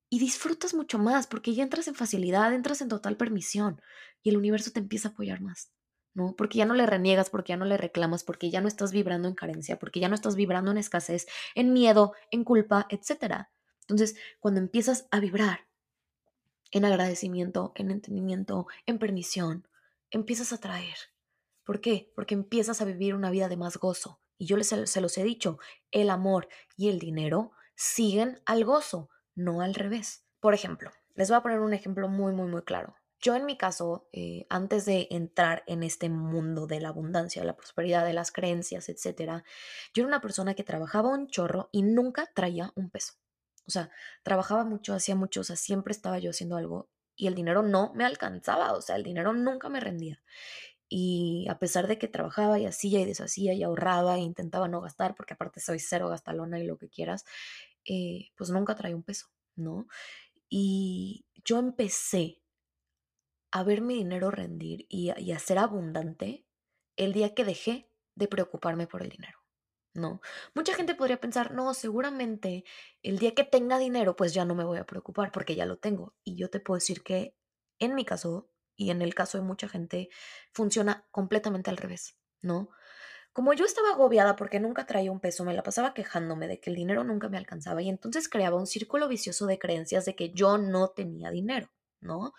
y 0.08 0.18
disfrutas 0.18 0.74
mucho 0.74 0.98
más 0.98 1.26
porque 1.26 1.54
ya 1.54 1.62
entras 1.62 1.88
en 1.88 1.94
facilidad, 1.94 2.52
entras 2.52 2.80
en 2.80 2.88
total 2.88 3.16
permisión 3.16 3.80
y 4.22 4.30
el 4.30 4.36
universo 4.36 4.70
te 4.72 4.80
empieza 4.80 5.08
a 5.08 5.10
apoyar 5.12 5.40
más, 5.40 5.72
¿no? 6.14 6.34
Porque 6.36 6.58
ya 6.58 6.64
no 6.64 6.74
le 6.74 6.86
reniegas, 6.86 7.30
porque 7.30 7.50
ya 7.50 7.56
no 7.56 7.64
le 7.64 7.76
reclamas, 7.76 8.24
porque 8.24 8.50
ya 8.50 8.60
no 8.60 8.68
estás 8.68 8.92
vibrando 8.92 9.28
en 9.28 9.34
carencia, 9.34 9.78
porque 9.78 10.00
ya 10.00 10.08
no 10.08 10.14
estás 10.14 10.36
vibrando 10.36 10.70
en 10.70 10.78
escasez, 10.78 11.26
en 11.54 11.72
miedo, 11.72 12.14
en 12.30 12.44
culpa, 12.44 12.86
etc. 12.90 13.48
Entonces, 13.82 14.16
cuando 14.40 14.60
empiezas 14.60 15.06
a 15.10 15.20
vibrar 15.20 15.66
en 16.70 16.84
agradecimiento, 16.84 17.72
en 17.74 17.90
entendimiento, 17.90 18.66
en 18.86 18.98
permisión, 18.98 19.68
empiezas 20.10 20.52
a 20.52 20.58
traer 20.58 20.96
¿Por 21.64 21.80
qué? 21.80 22.12
Porque 22.14 22.34
empiezas 22.34 22.80
a 22.80 22.84
vivir 22.84 23.14
una 23.14 23.30
vida 23.30 23.48
de 23.48 23.56
más 23.56 23.76
gozo. 23.78 24.20
Y 24.36 24.46
yo 24.46 24.56
les, 24.56 24.68
se 24.68 25.00
los 25.00 25.18
he 25.18 25.24
dicho, 25.24 25.58
el 25.90 26.10
amor 26.10 26.48
y 26.76 26.88
el 26.88 26.98
dinero 26.98 27.52
siguen 27.74 28.40
al 28.46 28.64
gozo, 28.64 29.08
no 29.34 29.60
al 29.60 29.74
revés. 29.74 30.24
Por 30.40 30.54
ejemplo, 30.54 30.90
les 31.14 31.28
voy 31.28 31.38
a 31.38 31.42
poner 31.42 31.60
un 31.60 31.72
ejemplo 31.72 32.08
muy, 32.08 32.32
muy, 32.32 32.48
muy 32.48 32.62
claro. 32.62 32.96
Yo 33.20 33.34
en 33.34 33.46
mi 33.46 33.56
caso, 33.56 34.06
eh, 34.12 34.46
antes 34.50 34.84
de 34.84 35.08
entrar 35.10 35.62
en 35.66 35.82
este 35.82 36.10
mundo 36.10 36.66
de 36.66 36.80
la 36.80 36.88
abundancia, 36.88 37.40
de 37.40 37.46
la 37.46 37.56
prosperidad, 37.56 38.04
de 38.04 38.12
las 38.12 38.30
creencias, 38.30 38.90
etc., 38.90 39.42
yo 39.94 40.02
era 40.02 40.08
una 40.08 40.20
persona 40.20 40.54
que 40.54 40.64
trabajaba 40.64 41.08
un 41.08 41.28
chorro 41.28 41.70
y 41.72 41.82
nunca 41.82 42.30
traía 42.34 42.72
un 42.74 42.90
peso. 42.90 43.14
O 43.66 43.70
sea, 43.70 43.90
trabajaba 44.22 44.64
mucho, 44.64 44.92
hacía 44.92 45.14
mucho, 45.14 45.40
o 45.40 45.44
sea, 45.44 45.56
siempre 45.56 45.92
estaba 45.92 46.18
yo 46.18 46.30
haciendo 46.30 46.56
algo 46.56 46.90
y 47.16 47.28
el 47.28 47.34
dinero 47.34 47.62
no 47.62 47.92
me 47.94 48.04
alcanzaba, 48.04 48.72
o 48.74 48.82
sea, 48.82 48.96
el 48.96 49.04
dinero 49.04 49.32
nunca 49.32 49.70
me 49.70 49.80
rendía. 49.80 50.22
Y 50.88 51.46
a 51.50 51.58
pesar 51.58 51.86
de 51.88 51.98
que 51.98 52.08
trabajaba 52.08 52.58
y 52.58 52.66
hacía 52.66 53.00
y 53.00 53.04
deshacía 53.06 53.54
y 53.54 53.62
ahorraba 53.62 54.16
e 54.16 54.20
intentaba 54.20 54.68
no 54.68 54.80
gastar, 54.80 55.14
porque 55.14 55.34
aparte 55.34 55.60
soy 55.60 55.78
cero 55.80 56.08
gastalona 56.08 56.58
y 56.60 56.66
lo 56.66 56.78
que 56.78 56.88
quieras, 56.88 57.24
eh, 57.86 58.30
pues 58.36 58.50
nunca 58.50 58.74
traía 58.76 58.96
un 58.96 59.02
peso, 59.04 59.28
¿no? 59.56 59.86
Y 60.50 61.26
yo 61.44 61.58
empecé 61.58 62.42
a 63.52 63.62
ver 63.62 63.80
mi 63.80 63.94
dinero 63.94 64.30
rendir 64.30 64.86
y 64.88 65.12
y 65.18 65.32
a 65.32 65.38
ser 65.38 65.58
abundante 65.58 66.46
el 66.96 67.12
día 67.12 67.34
que 67.34 67.44
dejé 67.44 67.90
de 68.16 68.28
preocuparme 68.28 68.86
por 68.86 69.02
el 69.02 69.08
dinero, 69.10 69.38
¿no? 69.94 70.20
Mucha 70.54 70.74
gente 70.74 70.94
podría 70.94 71.20
pensar, 71.20 71.52
no, 71.54 71.74
seguramente 71.74 72.64
el 73.02 73.18
día 73.18 73.34
que 73.34 73.44
tenga 73.44 73.78
dinero, 73.78 74.16
pues 74.16 74.34
ya 74.34 74.44
no 74.44 74.54
me 74.54 74.64
voy 74.64 74.78
a 74.78 74.86
preocupar 74.86 75.32
porque 75.32 75.56
ya 75.56 75.66
lo 75.66 75.78
tengo. 75.78 76.14
Y 76.24 76.36
yo 76.36 76.50
te 76.50 76.60
puedo 76.60 76.76
decir 76.78 77.02
que 77.02 77.36
en 77.80 77.94
mi 77.94 78.04
caso 78.04 78.50
y 78.76 78.90
en 78.90 79.02
el 79.02 79.14
caso 79.14 79.38
de 79.38 79.44
mucha 79.44 79.68
gente 79.68 80.08
funciona 80.52 81.06
completamente 81.10 81.70
al 81.70 81.76
revés, 81.76 82.16
¿no? 82.42 82.70
Como 83.32 83.52
yo 83.52 83.64
estaba 83.64 83.90
agobiada 83.90 84.36
porque 84.36 84.60
nunca 84.60 84.86
traía 84.86 85.10
un 85.10 85.18
peso, 85.18 85.44
me 85.44 85.54
la 85.54 85.64
pasaba 85.64 85.92
quejándome 85.92 86.46
de 86.46 86.60
que 86.60 86.70
el 86.70 86.76
dinero 86.76 87.02
nunca 87.02 87.28
me 87.28 87.36
alcanzaba 87.36 87.82
y 87.82 87.88
entonces 87.88 88.28
creaba 88.28 88.56
un 88.56 88.68
círculo 88.68 89.08
vicioso 89.08 89.46
de 89.46 89.58
creencias 89.58 90.04
de 90.04 90.14
que 90.14 90.30
yo 90.30 90.56
no 90.56 90.90
tenía 90.90 91.30
dinero, 91.30 91.68
¿no? 92.00 92.32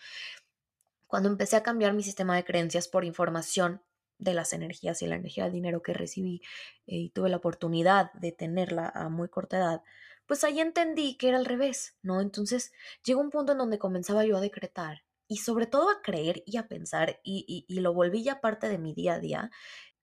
Cuando 1.07 1.29
empecé 1.29 1.57
a 1.57 1.63
cambiar 1.63 1.93
mi 1.93 2.03
sistema 2.03 2.35
de 2.35 2.45
creencias 2.45 2.87
por 2.87 3.03
información 3.03 3.81
de 4.17 4.33
las 4.33 4.53
energías 4.53 5.01
y 5.01 5.07
la 5.07 5.15
energía 5.15 5.43
del 5.43 5.53
dinero 5.53 5.81
que 5.81 5.93
recibí 5.93 6.41
eh, 6.87 6.95
y 6.95 7.09
tuve 7.09 7.29
la 7.29 7.37
oportunidad 7.37 8.13
de 8.13 8.31
tenerla 8.31 8.87
a 8.87 9.09
muy 9.09 9.27
corta 9.27 9.57
edad, 9.57 9.83
pues 10.25 10.43
ahí 10.43 10.59
entendí 10.59 11.17
que 11.17 11.27
era 11.29 11.37
al 11.37 11.45
revés, 11.45 11.97
¿no? 12.01 12.21
Entonces 12.21 12.71
llegó 13.03 13.21
un 13.21 13.29
punto 13.29 13.51
en 13.51 13.57
donde 13.59 13.79
comenzaba 13.79 14.25
yo 14.25 14.37
a 14.37 14.41
decretar 14.41 15.04
y 15.27 15.37
sobre 15.37 15.67
todo 15.67 15.89
a 15.89 16.01
creer 16.01 16.43
y 16.45 16.57
a 16.57 16.67
pensar, 16.67 17.19
y, 17.23 17.65
lo 17.69 17.93
volví 17.93 18.23
ya 18.23 18.41
parte 18.41 18.69
de 18.69 18.77
mi 18.77 18.93
día 18.93 19.15
a 19.15 19.19
día, 19.19 19.51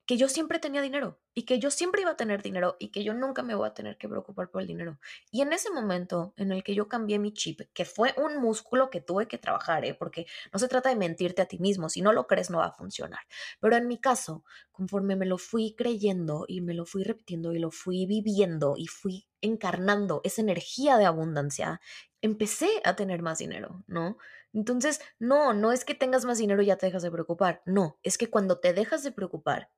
que 0.04 0.16
yo 0.16 0.28
siempre 0.28 0.58
tenía 0.58 0.82
dinero, 0.82 1.20
y 1.34 1.44
que 1.44 1.58
yo 1.58 1.70
siempre 1.70 2.02
iba 2.02 2.10
a 2.10 2.16
tener 2.16 2.42
dinero 2.42 2.76
y 2.78 2.90
que 2.90 3.04
yo 3.04 3.14
nunca 3.14 3.42
me 3.42 3.54
voy 3.54 3.68
a 3.68 3.74
tener 3.74 3.96
que 3.96 4.08
preocupar 4.08 4.50
por 4.50 4.60
el 4.60 4.66
dinero. 4.66 4.98
Y 5.30 5.40
en 5.42 5.52
ese 5.52 5.70
momento 5.70 6.34
en 6.36 6.52
el 6.52 6.62
que 6.62 6.74
yo 6.74 6.88
cambié 6.88 7.18
mi 7.18 7.32
chip, 7.32 7.60
que 7.72 7.84
fue 7.84 8.14
un 8.16 8.38
músculo 8.40 8.90
que 8.90 9.00
tuve 9.00 9.28
que 9.28 9.38
trabajar, 9.38 9.84
¿eh? 9.84 9.94
porque 9.94 10.26
no 10.52 10.58
se 10.58 10.68
trata 10.68 10.88
de 10.88 10.96
mentirte 10.96 11.40
a 11.40 11.46
ti 11.46 11.58
mismo, 11.58 11.88
si 11.88 12.02
no 12.02 12.12
lo 12.12 12.26
crees 12.26 12.50
no 12.50 12.58
va 12.58 12.66
a 12.66 12.72
funcionar. 12.72 13.20
Pero 13.60 13.76
en 13.76 13.86
mi 13.86 13.98
caso, 13.98 14.44
conforme 14.72 15.16
me 15.16 15.26
lo 15.26 15.38
fui 15.38 15.74
creyendo 15.76 16.44
y 16.48 16.60
me 16.60 16.74
lo 16.74 16.84
fui 16.84 17.04
repitiendo 17.04 17.52
y 17.54 17.58
lo 17.58 17.70
fui 17.70 18.04
viviendo 18.06 18.74
y 18.76 18.88
fui 18.88 19.26
encarnando 19.40 20.20
esa 20.24 20.42
energía 20.42 20.98
de 20.98 21.06
abundancia, 21.06 21.80
empecé 22.20 22.70
a 22.84 22.94
tener 22.96 23.22
más 23.22 23.38
dinero, 23.38 23.82
¿no? 23.86 24.16
Entonces, 24.52 25.00
no, 25.18 25.54
no 25.54 25.72
es 25.72 25.84
que 25.84 25.94
tengas 25.94 26.24
más 26.24 26.38
dinero 26.38 26.62
y 26.62 26.66
ya 26.66 26.76
te 26.76 26.86
dejas 26.86 27.02
de 27.02 27.10
preocupar, 27.10 27.62
no, 27.64 27.98
es 28.02 28.18
que 28.18 28.30
cuando 28.30 28.58
te 28.60 28.72
dejas 28.74 29.02
de 29.02 29.12
preocupar, 29.12 29.70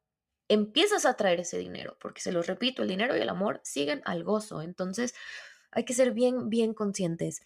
empiezas 0.49 1.07
a 1.07 1.15
traer 1.15 1.41
ese 1.41 1.59
dinero, 1.59 1.97
porque 2.01 2.21
se 2.21 2.33
los 2.33 2.47
repito, 2.47 2.83
el 2.83 2.89
dinero 2.89 3.17
y 3.17 3.21
el 3.21 3.29
amor 3.29 3.61
siguen 3.65 4.03
al 4.05 4.25
gozo. 4.25 4.63
Entonces, 4.63 5.15
hay 5.71 5.85
que 5.85 5.95
ser 5.95 6.13
bien, 6.13 6.51
bien 6.51 6.75
conscientes 6.75 7.43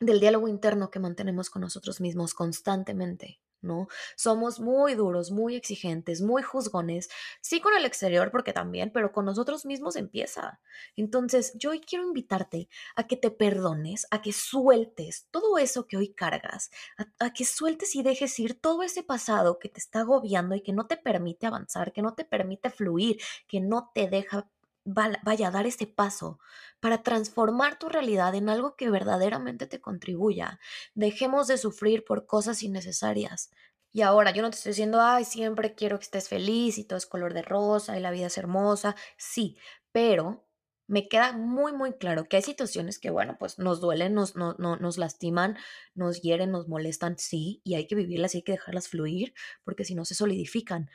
del 0.00 0.20
diálogo 0.20 0.48
interno 0.48 0.90
que 0.90 1.00
mantenemos 1.00 1.50
con 1.50 1.62
nosotros 1.62 2.00
mismos 2.00 2.34
constantemente. 2.34 3.40
¿No? 3.62 3.88
Somos 4.16 4.60
muy 4.60 4.94
duros, 4.94 5.30
muy 5.30 5.56
exigentes, 5.56 6.22
muy 6.22 6.42
juzgones, 6.42 7.08
sí 7.40 7.60
con 7.60 7.74
el 7.74 7.84
exterior 7.84 8.30
porque 8.30 8.52
también, 8.52 8.90
pero 8.92 9.12
con 9.12 9.24
nosotros 9.24 9.66
mismos 9.66 9.96
empieza. 9.96 10.60
Entonces, 10.96 11.52
yo 11.54 11.70
hoy 11.70 11.80
quiero 11.80 12.04
invitarte 12.04 12.68
a 12.96 13.06
que 13.06 13.16
te 13.16 13.30
perdones, 13.30 14.06
a 14.10 14.22
que 14.22 14.32
sueltes 14.32 15.26
todo 15.30 15.58
eso 15.58 15.86
que 15.86 15.96
hoy 15.96 16.12
cargas, 16.12 16.70
a, 17.18 17.32
que 17.32 17.44
sueltes 17.44 17.94
y 17.96 18.02
dejes 18.02 18.38
ir 18.38 18.54
todo 18.60 18.82
ese 18.82 19.02
pasado 19.02 19.58
que 19.58 19.68
te 19.68 19.80
está 19.80 20.00
agobiando 20.00 20.54
y 20.54 20.62
que 20.62 20.72
no 20.72 20.86
te 20.86 20.96
permite 20.96 21.46
avanzar, 21.46 21.92
que 21.92 22.02
no 22.02 22.14
te 22.14 22.24
permite 22.24 22.70
fluir, 22.70 23.20
que 23.46 23.60
no 23.60 23.90
te 23.94 24.08
deja 24.08 24.48
vaya 24.94 25.48
a 25.48 25.50
dar 25.50 25.66
ese 25.66 25.86
paso 25.86 26.38
para 26.80 27.02
transformar 27.02 27.78
tu 27.78 27.88
realidad 27.88 28.34
en 28.34 28.48
algo 28.48 28.76
que 28.76 28.90
verdaderamente 28.90 29.66
te 29.66 29.80
contribuya. 29.80 30.58
Dejemos 30.94 31.46
de 31.46 31.58
sufrir 31.58 32.04
por 32.04 32.26
cosas 32.26 32.62
innecesarias. 32.62 33.50
Y 33.92 34.02
ahora, 34.02 34.30
yo 34.30 34.42
no 34.42 34.50
te 34.50 34.56
estoy 34.56 34.70
diciendo, 34.70 35.00
ay, 35.00 35.24
siempre 35.24 35.74
quiero 35.74 35.98
que 35.98 36.04
estés 36.04 36.28
feliz 36.28 36.78
y 36.78 36.84
todo 36.84 36.96
es 36.96 37.06
color 37.06 37.34
de 37.34 37.42
rosa 37.42 37.96
y 37.98 38.00
la 38.00 38.12
vida 38.12 38.26
es 38.26 38.38
hermosa. 38.38 38.94
Sí, 39.16 39.58
pero 39.92 40.46
me 40.86 41.08
queda 41.08 41.32
muy, 41.32 41.72
muy 41.72 41.92
claro 41.94 42.24
que 42.28 42.36
hay 42.36 42.42
situaciones 42.42 42.98
que, 42.98 43.10
bueno, 43.10 43.36
pues 43.38 43.58
nos 43.58 43.80
duelen, 43.80 44.14
nos, 44.14 44.34
no, 44.36 44.54
nos 44.58 44.98
lastiman, 44.98 45.56
nos 45.94 46.20
hieren, 46.20 46.50
nos 46.50 46.68
molestan, 46.68 47.16
sí, 47.18 47.60
y 47.64 47.74
hay 47.76 47.86
que 47.86 47.94
vivirlas 47.94 48.34
y 48.34 48.38
hay 48.38 48.42
que 48.42 48.52
dejarlas 48.52 48.88
fluir, 48.88 49.32
porque 49.64 49.84
si 49.84 49.94
no 49.94 50.04
se 50.04 50.16
solidifican. 50.16 50.90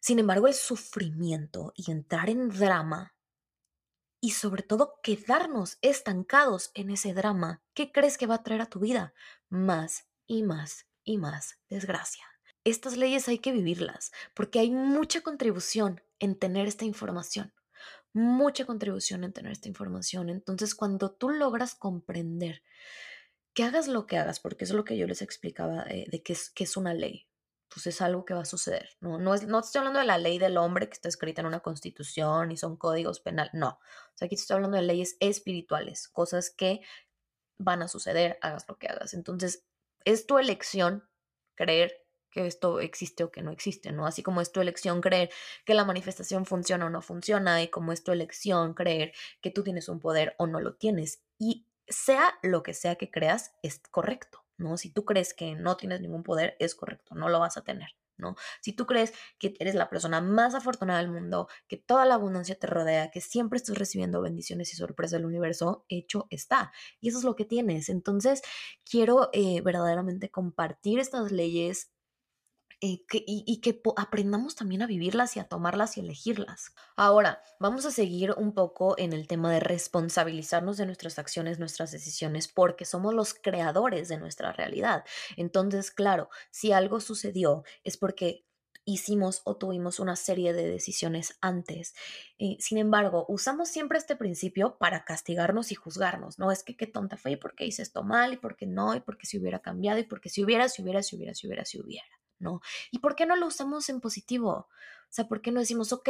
Sin 0.00 0.18
embargo, 0.18 0.46
el 0.46 0.54
sufrimiento 0.54 1.72
y 1.74 1.90
entrar 1.90 2.30
en 2.30 2.48
drama 2.48 3.14
y 4.20 4.30
sobre 4.30 4.62
todo 4.62 5.00
quedarnos 5.02 5.78
estancados 5.80 6.70
en 6.74 6.90
ese 6.90 7.14
drama, 7.14 7.62
¿qué 7.74 7.92
crees 7.92 8.18
que 8.18 8.26
va 8.26 8.36
a 8.36 8.42
traer 8.42 8.62
a 8.62 8.66
tu 8.66 8.80
vida? 8.80 9.14
Más 9.48 10.06
y 10.26 10.42
más 10.42 10.86
y 11.04 11.18
más 11.18 11.58
desgracia. 11.68 12.24
Estas 12.64 12.96
leyes 12.96 13.28
hay 13.28 13.38
que 13.38 13.52
vivirlas 13.52 14.12
porque 14.34 14.58
hay 14.58 14.70
mucha 14.70 15.20
contribución 15.22 16.02
en 16.18 16.38
tener 16.38 16.66
esta 16.66 16.84
información. 16.84 17.52
Mucha 18.12 18.64
contribución 18.64 19.22
en 19.22 19.32
tener 19.32 19.52
esta 19.52 19.68
información. 19.68 20.28
Entonces, 20.30 20.74
cuando 20.74 21.12
tú 21.12 21.30
logras 21.30 21.74
comprender 21.74 22.62
que 23.54 23.62
hagas 23.64 23.86
lo 23.86 24.06
que 24.06 24.16
hagas, 24.16 24.40
porque 24.40 24.64
es 24.64 24.70
lo 24.70 24.84
que 24.84 24.96
yo 24.96 25.06
les 25.06 25.22
explicaba 25.22 25.82
eh, 25.88 26.06
de, 26.10 26.22
que 26.22 26.34
es 26.64 26.76
una 26.76 26.94
ley, 26.94 27.27
pues 27.68 27.86
es 27.86 28.00
algo 28.00 28.24
que 28.24 28.34
va 28.34 28.42
a 28.42 28.46
suceder. 28.46 28.90
No, 29.00 29.18
no, 29.18 29.34
es, 29.34 29.46
no 29.46 29.60
estoy 29.60 29.80
hablando 29.80 30.00
de 30.00 30.06
la 30.06 30.18
ley 30.18 30.38
del 30.38 30.56
hombre 30.56 30.88
que 30.88 30.94
está 30.94 31.08
escrita 31.08 31.40
en 31.40 31.46
una 31.46 31.60
constitución 31.60 32.50
y 32.50 32.56
son 32.56 32.76
códigos 32.76 33.20
penales, 33.20 33.52
no. 33.54 33.68
O 33.68 34.16
sea, 34.16 34.26
aquí 34.26 34.34
estoy 34.34 34.54
hablando 34.56 34.76
de 34.76 34.84
leyes 34.84 35.16
espirituales, 35.20 36.08
cosas 36.08 36.50
que 36.50 36.80
van 37.58 37.82
a 37.82 37.88
suceder, 37.88 38.38
hagas 38.40 38.66
lo 38.68 38.78
que 38.78 38.88
hagas. 38.88 39.14
Entonces, 39.14 39.64
es 40.04 40.26
tu 40.26 40.38
elección 40.38 41.08
creer 41.54 42.06
que 42.30 42.46
esto 42.46 42.80
existe 42.80 43.24
o 43.24 43.30
que 43.30 43.42
no 43.42 43.50
existe, 43.50 43.92
¿no? 43.92 44.06
Así 44.06 44.22
como 44.22 44.40
es 44.40 44.52
tu 44.52 44.60
elección 44.60 45.00
creer 45.00 45.30
que 45.64 45.74
la 45.74 45.84
manifestación 45.84 46.46
funciona 46.46 46.86
o 46.86 46.90
no 46.90 47.02
funciona 47.02 47.62
y 47.62 47.68
como 47.68 47.92
es 47.92 48.04
tu 48.04 48.12
elección 48.12 48.74
creer 48.74 49.12
que 49.40 49.50
tú 49.50 49.62
tienes 49.62 49.88
un 49.88 50.00
poder 50.00 50.34
o 50.38 50.46
no 50.46 50.60
lo 50.60 50.74
tienes. 50.74 51.22
Y 51.38 51.66
sea 51.88 52.38
lo 52.42 52.62
que 52.62 52.74
sea 52.74 52.96
que 52.96 53.10
creas, 53.10 53.54
es 53.62 53.80
correcto. 53.90 54.44
¿No? 54.58 54.76
Si 54.76 54.90
tú 54.90 55.04
crees 55.04 55.34
que 55.34 55.54
no 55.54 55.76
tienes 55.76 56.00
ningún 56.00 56.22
poder, 56.22 56.56
es 56.58 56.74
correcto, 56.74 57.14
no 57.14 57.28
lo 57.28 57.40
vas 57.40 57.56
a 57.56 57.62
tener, 57.62 57.90
¿no? 58.16 58.36
Si 58.60 58.72
tú 58.72 58.86
crees 58.86 59.12
que 59.38 59.54
eres 59.58 59.74
la 59.74 59.88
persona 59.88 60.20
más 60.20 60.54
afortunada 60.54 61.00
del 61.00 61.10
mundo, 61.10 61.48
que 61.68 61.76
toda 61.76 62.04
la 62.04 62.14
abundancia 62.14 62.58
te 62.58 62.66
rodea, 62.66 63.10
que 63.10 63.20
siempre 63.20 63.56
estás 63.56 63.78
recibiendo 63.78 64.20
bendiciones 64.20 64.72
y 64.72 64.76
sorpresas 64.76 65.12
del 65.12 65.26
universo, 65.26 65.84
hecho 65.88 66.26
está. 66.30 66.72
Y 67.00 67.08
eso 67.08 67.18
es 67.18 67.24
lo 67.24 67.36
que 67.36 67.44
tienes. 67.44 67.88
Entonces, 67.88 68.42
quiero 68.84 69.30
eh, 69.32 69.60
verdaderamente 69.62 70.30
compartir 70.30 70.98
estas 70.98 71.32
leyes 71.32 71.90
eh, 72.80 73.04
y, 73.10 73.60
que 73.60 73.82
aprendamos 73.96 74.54
también 74.54 74.82
a 74.82 74.86
vivirlas 74.86 75.36
y 75.36 75.40
a 75.40 75.48
tomarlas 75.48 75.96
y 75.96 76.00
elegirlas. 76.00 76.74
Ahora, 76.94 77.42
vamos 77.58 77.84
a 77.86 77.90
seguir 77.90 78.34
un 78.36 78.54
poco 78.54 78.94
en 78.98 79.12
el 79.12 79.26
tema 79.26 79.52
de 79.52 79.58
responsabilizarnos 79.58 80.76
de 80.76 80.86
nuestras 80.86 81.18
acciones, 81.18 81.58
nuestras 81.58 81.90
decisiones, 81.90 82.46
porque 82.46 82.84
somos 82.84 83.14
los 83.14 83.34
creadores 83.34 84.08
de 84.08 84.18
nuestra 84.18 84.52
realidad. 84.52 85.04
Entonces, 85.36 85.90
claro, 85.90 86.28
si 86.52 86.70
algo 86.70 87.00
sucedió 87.00 87.64
es 87.82 87.96
porque 87.96 88.44
hicimos 88.84 89.42
o 89.44 89.56
tuvimos 89.56 89.98
una 89.98 90.14
serie 90.14 90.52
de 90.52 90.70
decisiones 90.70 91.36
antes. 91.40 91.94
Eh, 92.38 92.56
sin 92.60 92.78
embargo, 92.78 93.26
usamos 93.28 93.68
siempre 93.68 93.98
este 93.98 94.14
principio 94.14 94.78
para 94.78 95.04
castigarnos 95.04 95.72
y 95.72 95.74
juzgarnos, 95.74 96.38
¿no? 96.38 96.52
Es 96.52 96.62
que 96.62 96.76
qué 96.76 96.86
tonta 96.86 97.16
fue 97.16 97.32
y 97.32 97.36
por 97.36 97.54
qué 97.56 97.66
hice 97.66 97.82
esto 97.82 98.04
mal 98.04 98.32
y 98.34 98.36
por 98.36 98.56
qué 98.56 98.66
no 98.66 98.94
y 98.94 99.00
por 99.00 99.18
qué 99.18 99.26
si 99.26 99.38
hubiera 99.38 99.58
cambiado 99.58 99.98
y 99.98 100.04
por 100.04 100.20
qué 100.20 100.28
si 100.30 100.44
hubiera, 100.44 100.68
si 100.68 100.82
hubiera, 100.82 101.02
si 101.02 101.16
hubiera, 101.16 101.34
si 101.34 101.46
hubiera, 101.48 101.64
si 101.64 101.80
hubiera. 101.80 102.18
¿No? 102.38 102.60
¿Y 102.90 102.98
por 103.00 103.16
qué 103.16 103.26
no 103.26 103.36
lo 103.36 103.46
usamos 103.46 103.88
en 103.88 104.00
positivo? 104.00 104.50
O 104.50 104.68
sea, 105.10 105.28
¿por 105.28 105.40
qué 105.40 105.52
no 105.52 105.60
decimos, 105.60 105.92
ok, 105.92 106.08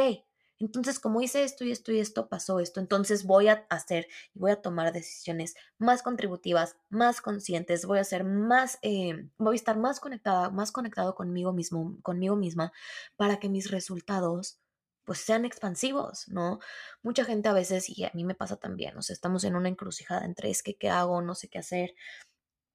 entonces 0.59 0.99
como 0.99 1.21
hice 1.21 1.43
esto 1.43 1.63
y 1.63 1.71
esto 1.71 1.91
y 1.91 1.99
esto, 1.99 2.27
pasó 2.27 2.59
esto, 2.59 2.79
entonces 2.81 3.23
voy 3.23 3.47
a 3.47 3.65
hacer 3.69 4.07
y 4.33 4.39
voy 4.39 4.51
a 4.51 4.61
tomar 4.61 4.91
decisiones 4.91 5.55
más 5.77 6.03
contributivas, 6.03 6.75
más 6.89 7.21
conscientes, 7.21 7.85
voy 7.85 7.99
a 7.99 8.03
ser 8.03 8.25
más, 8.25 8.77
eh, 8.81 9.29
voy 9.37 9.55
a 9.55 9.55
estar 9.55 9.77
más 9.77 9.99
conectada, 10.01 10.49
más 10.49 10.71
conectado 10.71 11.15
conmigo 11.15 11.53
mismo, 11.53 11.97
conmigo 12.03 12.35
misma, 12.35 12.73
para 13.15 13.39
que 13.39 13.49
mis 13.49 13.71
resultados 13.71 14.59
pues 15.05 15.19
sean 15.21 15.43
expansivos, 15.43 16.27
¿no? 16.27 16.59
Mucha 17.01 17.25
gente 17.25 17.49
a 17.49 17.53
veces, 17.53 17.89
y 17.89 18.03
a 18.03 18.11
mí 18.13 18.23
me 18.23 18.35
pasa 18.35 18.57
también, 18.57 18.95
o 18.95 19.01
sea, 19.01 19.15
estamos 19.15 19.43
en 19.43 19.55
una 19.55 19.67
encrucijada 19.69 20.23
entre 20.23 20.51
es 20.51 20.61
que 20.61 20.77
qué 20.77 20.89
hago, 20.89 21.21
no 21.23 21.33
sé 21.33 21.47
qué 21.49 21.57
hacer, 21.57 21.95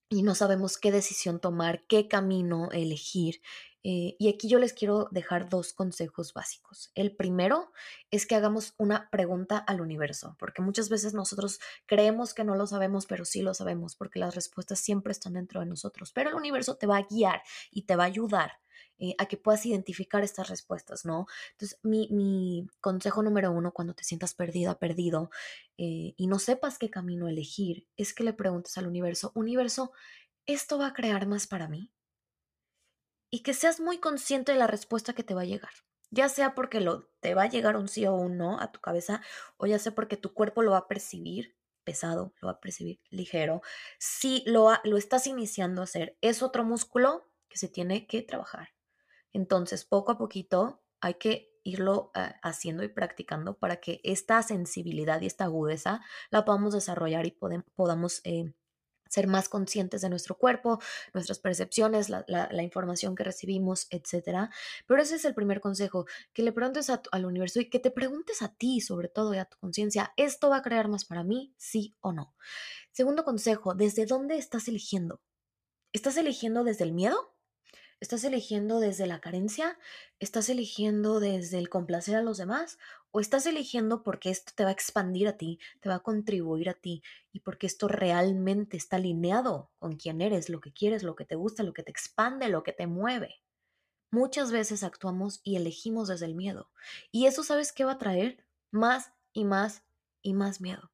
y 0.08 0.22
no 0.22 0.34
sabemos 0.34 0.78
qué 0.78 0.92
decisión 0.92 1.40
tomar, 1.40 1.84
qué 1.86 2.08
camino 2.08 2.70
elegir. 2.72 3.40
Eh, 3.86 4.16
y 4.18 4.28
aquí 4.28 4.48
yo 4.48 4.58
les 4.58 4.72
quiero 4.72 5.08
dejar 5.10 5.50
dos 5.50 5.74
consejos 5.74 6.32
básicos. 6.32 6.90
El 6.94 7.14
primero 7.14 7.70
es 8.10 8.26
que 8.26 8.34
hagamos 8.34 8.74
una 8.78 9.10
pregunta 9.10 9.58
al 9.58 9.82
universo, 9.82 10.36
porque 10.38 10.62
muchas 10.62 10.88
veces 10.88 11.12
nosotros 11.12 11.60
creemos 11.84 12.32
que 12.32 12.44
no 12.44 12.56
lo 12.56 12.66
sabemos, 12.66 13.04
pero 13.04 13.26
sí 13.26 13.42
lo 13.42 13.52
sabemos, 13.52 13.94
porque 13.94 14.18
las 14.18 14.34
respuestas 14.34 14.78
siempre 14.78 15.12
están 15.12 15.34
dentro 15.34 15.60
de 15.60 15.66
nosotros. 15.66 16.12
Pero 16.12 16.30
el 16.30 16.36
universo 16.36 16.76
te 16.76 16.86
va 16.86 16.96
a 16.96 17.06
guiar 17.08 17.42
y 17.70 17.82
te 17.82 17.94
va 17.94 18.04
a 18.04 18.06
ayudar 18.06 18.52
eh, 18.98 19.14
a 19.18 19.26
que 19.26 19.36
puedas 19.36 19.66
identificar 19.66 20.22
estas 20.22 20.48
respuestas, 20.48 21.04
¿no? 21.04 21.26
Entonces, 21.52 21.80
mi, 21.82 22.66
consejo 22.80 23.22
número 23.22 23.50
uno 23.50 23.72
cuando 23.72 23.94
te 23.94 24.04
sientas 24.04 24.34
perdida, 24.34 24.78
perdido 24.78 25.30
eh, 25.78 26.14
y 26.16 26.26
no 26.28 26.38
sepas 26.38 26.78
qué 26.78 26.90
camino 26.90 27.28
elegir, 27.28 27.88
es 27.96 28.14
que 28.14 28.24
le 28.24 28.32
preguntes 28.32 28.78
al 28.78 28.86
universo, 28.86 29.32
universo, 29.34 29.92
¿esto 30.46 30.78
va 30.78 30.88
a 30.88 30.92
crear 30.94 31.26
más 31.26 31.46
para 31.46 31.68
mí? 31.68 31.90
Y 33.30 33.42
que 33.42 33.54
seas 33.54 33.80
muy 33.80 33.98
consciente 33.98 34.52
de 34.52 34.58
la 34.58 34.68
respuesta 34.68 35.12
que 35.12 35.24
te 35.24 35.34
va 35.34 35.42
a 35.42 35.46
llegar. 35.46 35.72
Ya 36.10 36.28
sea 36.28 36.54
porque 36.54 36.80
lo, 36.80 37.08
te 37.20 37.34
va 37.34 37.42
a 37.42 37.48
llegar 37.48 37.76
un 37.76 37.88
sí 37.88 38.06
o 38.06 38.14
un 38.14 38.36
no 38.38 38.60
a 38.60 38.70
tu 38.70 38.80
cabeza, 38.80 39.22
o 39.56 39.66
ya 39.66 39.80
sea 39.80 39.94
porque 39.94 40.16
tu 40.16 40.32
cuerpo 40.32 40.62
lo 40.62 40.72
va 40.72 40.78
a 40.78 40.88
percibir 40.88 41.56
pesado, 41.82 42.32
lo 42.40 42.46
va 42.46 42.52
a 42.52 42.60
percibir 42.60 43.00
ligero. 43.10 43.62
Si 43.98 44.44
lo, 44.46 44.70
lo 44.84 44.96
estás 44.96 45.26
iniciando 45.26 45.80
a 45.80 45.84
hacer, 45.84 46.16
es 46.20 46.42
otro 46.42 46.64
músculo 46.64 47.28
que 47.48 47.58
se 47.58 47.68
tiene 47.68 48.06
que 48.06 48.22
trabajar. 48.22 48.73
Entonces, 49.34 49.84
poco 49.84 50.12
a 50.12 50.18
poquito 50.18 50.82
hay 51.02 51.14
que 51.14 51.52
irlo 51.64 52.12
eh, 52.14 52.32
haciendo 52.42 52.84
y 52.84 52.88
practicando 52.88 53.58
para 53.58 53.76
que 53.80 54.00
esta 54.04 54.42
sensibilidad 54.42 55.20
y 55.20 55.26
esta 55.26 55.44
agudeza 55.44 56.00
la 56.30 56.44
podamos 56.46 56.72
desarrollar 56.72 57.26
y 57.26 57.36
podamos 57.74 58.20
eh, 58.24 58.54
ser 59.08 59.26
más 59.26 59.48
conscientes 59.48 60.00
de 60.00 60.08
nuestro 60.08 60.36
cuerpo, 60.36 60.80
nuestras 61.12 61.38
percepciones, 61.38 62.08
la, 62.08 62.62
información 62.62 63.14
que 63.14 63.24
recibimos, 63.24 63.86
etc. 63.90 64.50
Pero 64.86 65.02
ese 65.02 65.16
es 65.16 65.24
el 65.24 65.34
primer 65.34 65.60
consejo, 65.60 66.06
que 66.32 66.42
le 66.42 66.52
preguntes 66.52 66.90
al 66.90 67.24
universo 67.24 67.60
y 67.60 67.70
que 67.70 67.78
te 67.78 67.90
preguntes 67.90 68.42
a 68.42 68.54
ti, 68.54 68.80
sobre 68.80 69.08
todo, 69.08 69.34
y 69.34 69.38
a 69.38 69.44
tu 69.44 69.56
conciencia, 69.58 70.12
¿esto 70.16 70.50
va 70.50 70.58
a 70.58 70.62
crear 70.62 70.88
más 70.88 71.04
para 71.04 71.22
mí? 71.22 71.54
Sí 71.56 71.96
o 72.00 72.12
no. 72.12 72.34
Segundo 72.92 73.24
consejo, 73.24 73.74
¿desde 73.74 74.06
dónde 74.06 74.36
estás 74.36 74.68
eligiendo? 74.68 75.20
¿Estás 75.92 76.16
eligiendo 76.16 76.64
desde 76.64 76.84
el 76.84 76.92
miedo? 76.92 77.33
¿Estás 78.04 78.22
eligiendo 78.24 78.80
desde 78.80 79.06
la 79.06 79.22
carencia? 79.22 79.78
¿Estás 80.18 80.50
eligiendo 80.50 81.20
desde 81.20 81.56
el 81.56 81.70
complacer 81.70 82.16
a 82.16 82.20
los 82.20 82.36
demás? 82.36 82.76
¿O 83.12 83.18
estás 83.18 83.46
eligiendo 83.46 84.02
porque 84.02 84.28
esto 84.28 84.52
te 84.54 84.62
va 84.62 84.68
a 84.68 84.74
expandir 84.74 85.26
a 85.26 85.38
ti, 85.38 85.58
te 85.80 85.88
va 85.88 85.94
a 85.94 86.02
contribuir 86.02 86.68
a 86.68 86.74
ti 86.74 87.02
y 87.32 87.40
porque 87.40 87.66
esto 87.66 87.88
realmente 87.88 88.76
está 88.76 88.96
alineado 88.96 89.70
con 89.78 89.96
quién 89.96 90.20
eres, 90.20 90.50
lo 90.50 90.60
que 90.60 90.70
quieres, 90.70 91.02
lo 91.02 91.16
que 91.16 91.24
te 91.24 91.34
gusta, 91.34 91.62
lo 91.62 91.72
que 91.72 91.82
te 91.82 91.92
expande, 91.92 92.50
lo 92.50 92.62
que 92.62 92.74
te 92.74 92.86
mueve? 92.86 93.40
Muchas 94.10 94.52
veces 94.52 94.82
actuamos 94.82 95.40
y 95.42 95.56
elegimos 95.56 96.08
desde 96.08 96.26
el 96.26 96.34
miedo. 96.34 96.70
Y 97.10 97.24
eso 97.24 97.42
sabes 97.42 97.72
qué 97.72 97.86
va 97.86 97.92
a 97.92 97.98
traer? 97.98 98.44
Más 98.70 99.14
y 99.32 99.46
más 99.46 99.82
y 100.20 100.34
más 100.34 100.60
miedo. 100.60 100.92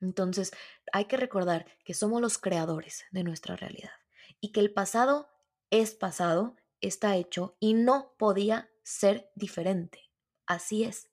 Entonces 0.00 0.50
hay 0.94 1.04
que 1.04 1.18
recordar 1.18 1.66
que 1.84 1.92
somos 1.92 2.22
los 2.22 2.38
creadores 2.38 3.04
de 3.10 3.22
nuestra 3.22 3.54
realidad 3.54 3.92
y 4.40 4.52
que 4.52 4.60
el 4.60 4.72
pasado 4.72 5.28
es 5.72 5.94
pasado, 5.94 6.54
está 6.82 7.16
hecho 7.16 7.56
y 7.58 7.72
no 7.72 8.14
podía 8.18 8.70
ser 8.84 9.30
diferente. 9.34 10.10
Así 10.46 10.84
es. 10.84 11.08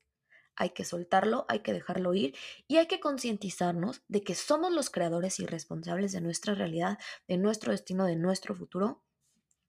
Hay 0.57 0.71
que 0.71 0.83
soltarlo, 0.83 1.45
hay 1.47 1.61
que 1.61 1.71
dejarlo 1.71 2.13
ir 2.13 2.35
y 2.67 2.75
hay 2.75 2.87
que 2.87 2.99
concientizarnos 2.99 4.03
de 4.09 4.21
que 4.21 4.35
somos 4.35 4.73
los 4.73 4.89
creadores 4.89 5.39
y 5.39 5.45
responsables 5.45 6.11
de 6.11 6.19
nuestra 6.19 6.55
realidad, 6.55 6.99
de 7.29 7.37
nuestro 7.37 7.71
destino, 7.71 8.05
de 8.05 8.17
nuestro 8.17 8.53
futuro 8.53 9.01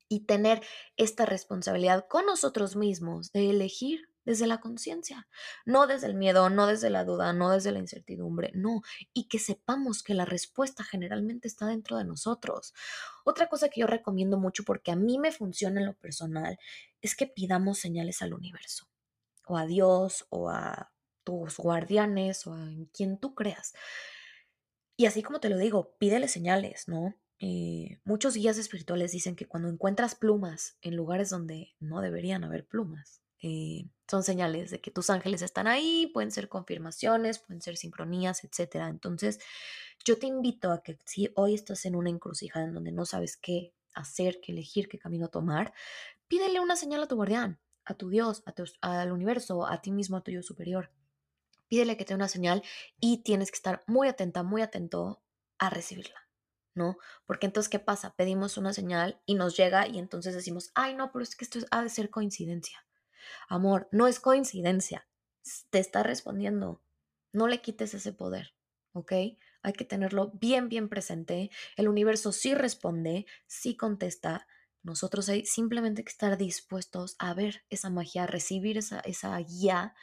y 0.09 0.27
tener 0.27 0.61
esta 0.97 1.25
responsabilidad 1.25 2.09
con 2.09 2.27
nosotros 2.27 2.75
mismos 2.75 3.31
de 3.31 3.51
elegir 3.51 4.10
desde 4.31 4.47
la 4.47 4.61
conciencia, 4.61 5.27
no 5.67 5.89
desde 5.89 6.07
el 6.07 6.15
miedo, 6.15 6.51
no 6.51 6.69
desde 6.69 6.89
la 6.89 7.05
duda, 7.05 7.33
no 7.33 7.51
desde 7.51 7.73
la 7.73 7.81
incertidumbre, 7.81 8.53
no, 8.55 8.83
y 9.13 9.27
que 9.27 9.41
sepamos 9.41 10.05
que 10.05 10.15
la 10.15 10.25
respuesta 10.25 10.85
generalmente 10.85 11.49
está 11.49 11.67
dentro 11.67 11.99
de 11.99 12.05
nosotros. 12.05 12.73
Otra 13.25 13.49
cosa 13.49 13.69
que 13.69 13.81
yo 13.81 13.89
recomiendo 13.89 14.39
mucho 14.39 14.63
porque 14.65 14.93
a 14.93 14.97
mí 14.97 15.19
me 15.19 15.33
funciona 15.33 15.81
en 15.81 15.87
lo 15.87 15.95
personal 15.95 16.59
es 17.03 17.17
que 17.17 17.27
pidamos 17.27 17.79
señales 17.79 18.23
al 18.23 18.33
universo, 18.33 18.87
o 19.47 19.59
a 19.59 19.67
Dios, 19.67 20.27
o 20.31 20.49
a 20.49 20.93
tus 21.25 21.57
guardianes, 21.57 22.47
o 22.47 22.55
a 22.55 22.69
quien 22.93 23.19
tú 23.19 23.35
creas. 23.35 23.73
Y 24.97 25.07
así 25.07 25.25
como 25.25 25.41
te 25.41 25.49
lo 25.49 25.59
digo, 25.59 25.97
pídele 25.99 26.29
señales, 26.29 26.87
¿no? 26.87 27.17
Eh, 27.41 27.99
muchos 28.05 28.35
guías 28.35 28.59
espirituales 28.59 29.11
dicen 29.11 29.35
que 29.35 29.49
cuando 29.49 29.69
encuentras 29.69 30.15
plumas 30.15 30.79
en 30.83 30.95
lugares 30.95 31.31
donde 31.31 31.75
no 31.81 32.01
deberían 32.01 32.45
haber 32.45 32.65
plumas, 32.65 33.20
eh, 33.43 33.89
son 34.09 34.23
señales 34.23 34.71
de 34.71 34.81
que 34.81 34.91
tus 34.91 35.09
ángeles 35.09 35.43
están 35.43 35.67
ahí, 35.67 36.09
pueden 36.13 36.31
ser 36.31 36.49
confirmaciones, 36.49 37.39
pueden 37.39 37.63
ser 37.63 37.77
sincronías, 37.77 38.45
etc. 38.45 38.87
Entonces, 38.89 39.41
yo 40.05 40.19
te 40.19 40.27
invito 40.27 40.73
a 40.73 40.83
que 40.83 40.99
si 41.05 41.31
hoy 41.37 41.55
estás 41.55 41.85
en 41.87 41.97
una 41.97 42.11
encrucijada 42.11 42.67
en 42.67 42.75
donde 42.75 42.93
no 42.93 43.07
sabes 43.07 43.37
qué 43.37 43.73
hacer, 43.95 44.41
qué 44.41 44.53
elegir, 44.53 44.89
qué 44.89 44.99
camino 44.99 45.29
tomar, 45.29 45.73
pídele 46.29 46.61
una 46.61 46.77
señal 46.77 47.03
a 47.03 47.09
tu 47.09 47.17
guardián, 47.17 47.61
a 47.85 47.95
tu 47.95 48.09
Dios, 48.09 48.43
a 48.47 48.53
tu, 48.53 48.65
al 48.81 49.13
universo, 49.13 49.67
a 49.67 49.81
ti 49.81 49.91
mismo, 49.91 50.17
a 50.17 50.23
tu 50.23 50.31
yo 50.31 50.43
superior. 50.43 50.91
Pídele 51.69 51.97
que 51.97 52.05
te 52.05 52.15
dé 52.15 52.17
una 52.17 52.29
señal 52.29 52.63
y 53.01 53.19
tienes 53.19 53.51
que 53.51 53.57
estar 53.57 53.85
muy 53.87 54.09
atenta, 54.09 54.43
muy 54.43 54.61
atento 54.63 55.23
a 55.59 55.71
recibirla. 55.71 56.31
¿no? 56.75 56.97
Porque 57.27 57.47
entonces, 57.47 57.69
¿qué 57.69 57.79
pasa? 57.79 58.15
Pedimos 58.15 58.57
una 58.57 58.73
señal 58.73 59.21
y 59.27 59.35
nos 59.35 59.57
llega 59.57 59.87
y 59.89 59.99
entonces 59.99 60.35
decimos, 60.35 60.71
ay, 60.75 60.95
no, 60.95 61.11
pero 61.13 61.23
es 61.23 61.37
que 61.37 61.45
esto 61.45 61.59
ha 61.71 61.83
de 61.83 61.89
ser 61.89 62.11
coincidencia. 62.11 62.85
Amor, 63.49 63.89
no 63.93 64.07
es 64.07 64.21
coincidencia. 64.21 65.09
Te 65.71 65.79
está 65.79 66.03
respondiendo. 66.03 66.83
No 67.33 67.47
le 67.47 67.61
quites 67.61 67.95
ese 67.95 68.13
poder, 68.13 68.55
¿ok? 68.93 69.13
Hay 69.63 69.73
que 69.73 69.85
tenerlo 69.85 70.33
bien, 70.35 70.69
bien 70.69 70.89
presente. 70.89 71.51
El 71.77 71.89
universo 71.89 72.33
sí 72.33 72.55
responde, 72.55 73.27
sí 73.47 73.77
contesta. 73.77 74.47
Nosotros 74.83 75.29
hay 75.29 75.45
simplemente 75.45 76.03
que 76.05 76.11
estar 76.11 76.37
dispuestos 76.39 77.17
a 77.19 77.35
ver 77.35 77.65
esa 77.69 77.91
magia, 77.91 78.25
a 78.25 78.27
recibir 78.27 78.79
esa, 78.79 79.01
esa 79.01 79.37
guía 79.39 79.95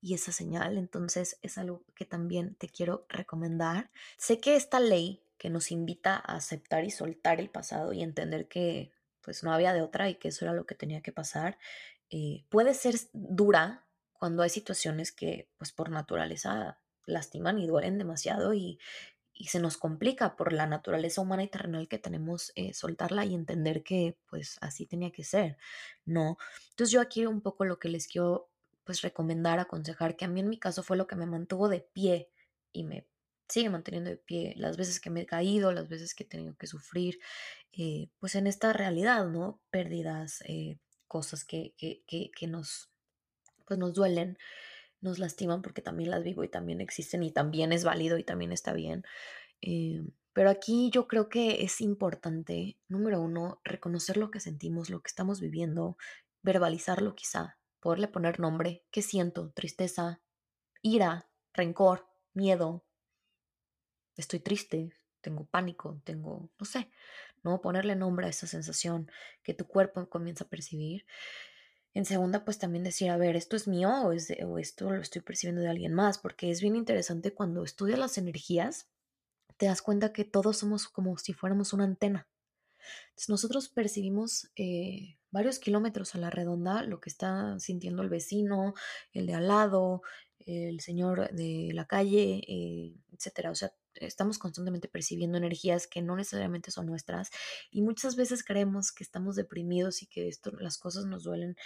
y 0.00 0.14
esa 0.14 0.32
señal. 0.32 0.78
Entonces 0.78 1.38
es 1.42 1.58
algo 1.58 1.84
que 1.94 2.04
también 2.04 2.54
te 2.56 2.68
quiero 2.68 3.06
recomendar. 3.08 3.90
Sé 4.18 4.40
que 4.40 4.56
esta 4.56 4.80
ley 4.80 5.22
que 5.38 5.50
nos 5.50 5.70
invita 5.70 6.16
a 6.16 6.36
aceptar 6.36 6.84
y 6.84 6.90
soltar 6.90 7.40
el 7.40 7.48
pasado 7.48 7.92
y 7.92 8.02
entender 8.02 8.48
que 8.48 8.92
pues 9.22 9.44
no 9.44 9.52
había 9.52 9.72
de 9.72 9.82
otra 9.82 10.08
y 10.08 10.16
que 10.16 10.28
eso 10.28 10.44
era 10.44 10.54
lo 10.54 10.66
que 10.66 10.74
tenía 10.74 11.00
que 11.00 11.12
pasar, 11.12 11.58
eh, 12.10 12.44
puede 12.48 12.74
ser 12.74 12.94
dura 13.12 13.86
cuando 14.12 14.42
hay 14.42 14.50
situaciones 14.50 15.12
que 15.12 15.48
pues 15.58 15.72
por 15.72 15.90
naturaleza 15.90 16.80
lastiman 17.06 17.58
y 17.58 17.66
duelen 17.66 17.98
demasiado 17.98 18.54
y, 18.54 18.78
se 19.46 19.60
nos 19.60 19.76
complica 19.76 20.34
por 20.34 20.52
la 20.52 20.66
naturaleza 20.66 21.20
humana 21.20 21.44
y 21.44 21.48
terrenal 21.48 21.86
que 21.86 22.00
tenemos 22.00 22.50
eh, 22.56 22.74
soltarla 22.74 23.24
y 23.24 23.36
entender 23.36 23.84
que 23.84 24.18
pues 24.28 24.58
así 24.60 24.84
tenía 24.84 25.12
que 25.12 25.22
ser, 25.22 25.58
¿no? 26.04 26.38
Entonces 26.70 26.90
yo 26.90 27.00
aquí 27.00 27.24
un 27.24 27.40
poco 27.40 27.64
lo 27.64 27.78
que 27.78 27.88
les 27.88 28.08
quiero 28.08 28.50
pues 28.82 29.00
recomendar, 29.00 29.60
aconsejar, 29.60 30.16
que 30.16 30.24
a 30.24 30.28
mí 30.28 30.40
en 30.40 30.48
mi 30.48 30.58
caso 30.58 30.82
fue 30.82 30.96
lo 30.96 31.06
que 31.06 31.14
me 31.14 31.26
mantuvo 31.26 31.68
de 31.68 31.82
pie 31.82 32.30
y 32.72 32.82
me 32.82 33.06
sigue 33.48 33.70
manteniendo 33.70 34.10
de 34.10 34.16
pie 34.16 34.54
las 34.56 34.76
veces 34.76 34.98
que 34.98 35.10
me 35.10 35.20
he 35.20 35.26
caído, 35.26 35.70
las 35.72 35.88
veces 35.88 36.16
que 36.16 36.24
he 36.24 36.26
tenido 36.26 36.56
que 36.56 36.66
sufrir, 36.66 37.20
eh, 37.72 38.10
pues 38.18 38.34
en 38.34 38.48
esta 38.48 38.72
realidad, 38.72 39.26
¿no? 39.28 39.60
Pérdidas, 39.70 40.42
cosas 41.08 41.44
que, 41.44 41.74
que, 41.76 42.46
nos, 42.46 42.90
pues 43.66 43.78
nos 43.78 43.94
duelen, 43.94 44.38
nos 45.00 45.18
lastiman 45.18 45.62
porque 45.62 45.82
también 45.82 46.10
las 46.10 46.22
vivo 46.22 46.44
y 46.44 46.48
también 46.48 46.80
existen 46.80 47.22
y 47.22 47.32
también 47.32 47.72
es 47.72 47.84
válido 47.84 48.18
y 48.18 48.24
también 48.24 48.52
está 48.52 48.72
bien. 48.72 49.04
Eh, 49.62 50.02
pero 50.32 50.50
aquí 50.50 50.90
yo 50.92 51.08
creo 51.08 51.28
que 51.28 51.64
es 51.64 51.80
importante, 51.80 52.78
número 52.86 53.20
uno, 53.20 53.60
reconocer 53.64 54.16
lo 54.16 54.30
que 54.30 54.38
sentimos, 54.38 54.90
lo 54.90 55.00
que 55.00 55.08
estamos 55.08 55.40
viviendo, 55.40 55.96
verbalizarlo 56.42 57.16
quizá, 57.16 57.58
poderle 57.80 58.06
poner 58.06 58.38
nombre, 58.38 58.84
qué 58.92 59.02
siento, 59.02 59.50
tristeza, 59.50 60.20
ira, 60.80 61.28
rencor, 61.52 62.06
miedo, 62.34 62.84
estoy 64.16 64.40
triste, 64.40 64.92
tengo 65.20 65.46
pánico, 65.46 66.00
tengo, 66.04 66.50
no 66.58 66.66
sé, 66.66 66.90
¿no? 67.44 67.60
Ponerle 67.60 67.96
nombre 67.96 68.26
a 68.26 68.30
esa 68.30 68.46
sensación 68.46 69.10
que 69.42 69.54
tu 69.54 69.66
cuerpo 69.66 70.08
comienza 70.08 70.44
a 70.44 70.48
percibir. 70.48 71.06
En 71.94 72.04
segunda, 72.04 72.44
pues 72.44 72.58
también 72.58 72.84
decir, 72.84 73.10
a 73.10 73.16
ver, 73.16 73.36
¿esto 73.36 73.56
es 73.56 73.66
mío 73.66 73.90
o, 73.90 74.12
o 74.46 74.58
esto 74.58 74.90
lo 74.90 75.00
estoy 75.00 75.22
percibiendo 75.22 75.62
de 75.62 75.68
alguien 75.68 75.94
más? 75.94 76.18
Porque 76.18 76.50
es 76.50 76.60
bien 76.60 76.76
interesante 76.76 77.34
cuando 77.34 77.64
estudias 77.64 77.98
las 77.98 78.18
energías, 78.18 78.88
te 79.56 79.66
das 79.66 79.82
cuenta 79.82 80.12
que 80.12 80.24
todos 80.24 80.58
somos 80.58 80.88
como 80.88 81.18
si 81.18 81.32
fuéramos 81.32 81.72
una 81.72 81.84
antena. 81.84 82.28
Entonces 83.10 83.28
nosotros 83.28 83.68
percibimos 83.68 84.50
eh, 84.56 85.18
varios 85.30 85.58
kilómetros 85.58 86.14
a 86.14 86.18
la 86.18 86.30
redonda 86.30 86.82
lo 86.84 87.00
que 87.00 87.10
está 87.10 87.58
sintiendo 87.58 88.02
el 88.02 88.08
vecino, 88.08 88.74
el 89.12 89.26
de 89.26 89.34
al 89.34 89.48
lado, 89.48 90.02
el 90.46 90.80
señor 90.80 91.30
de 91.32 91.70
la 91.74 91.86
calle, 91.86 92.42
eh, 92.46 92.94
etcétera. 93.12 93.50
O 93.50 93.54
sea, 93.54 93.72
estamos 94.00 94.38
constantemente 94.38 94.88
percibiendo 94.88 95.38
energías 95.38 95.86
que 95.86 96.02
no 96.02 96.16
necesariamente 96.16 96.70
son 96.70 96.86
nuestras 96.86 97.30
y 97.70 97.82
muchas 97.82 98.16
veces 98.16 98.44
creemos 98.44 98.92
que 98.92 99.04
estamos 99.04 99.36
deprimidos 99.36 100.02
y 100.02 100.06
que 100.06 100.28
esto, 100.28 100.52
las 100.52 100.78
cosas 100.78 101.06
nos 101.06 101.24
duelen 101.24 101.56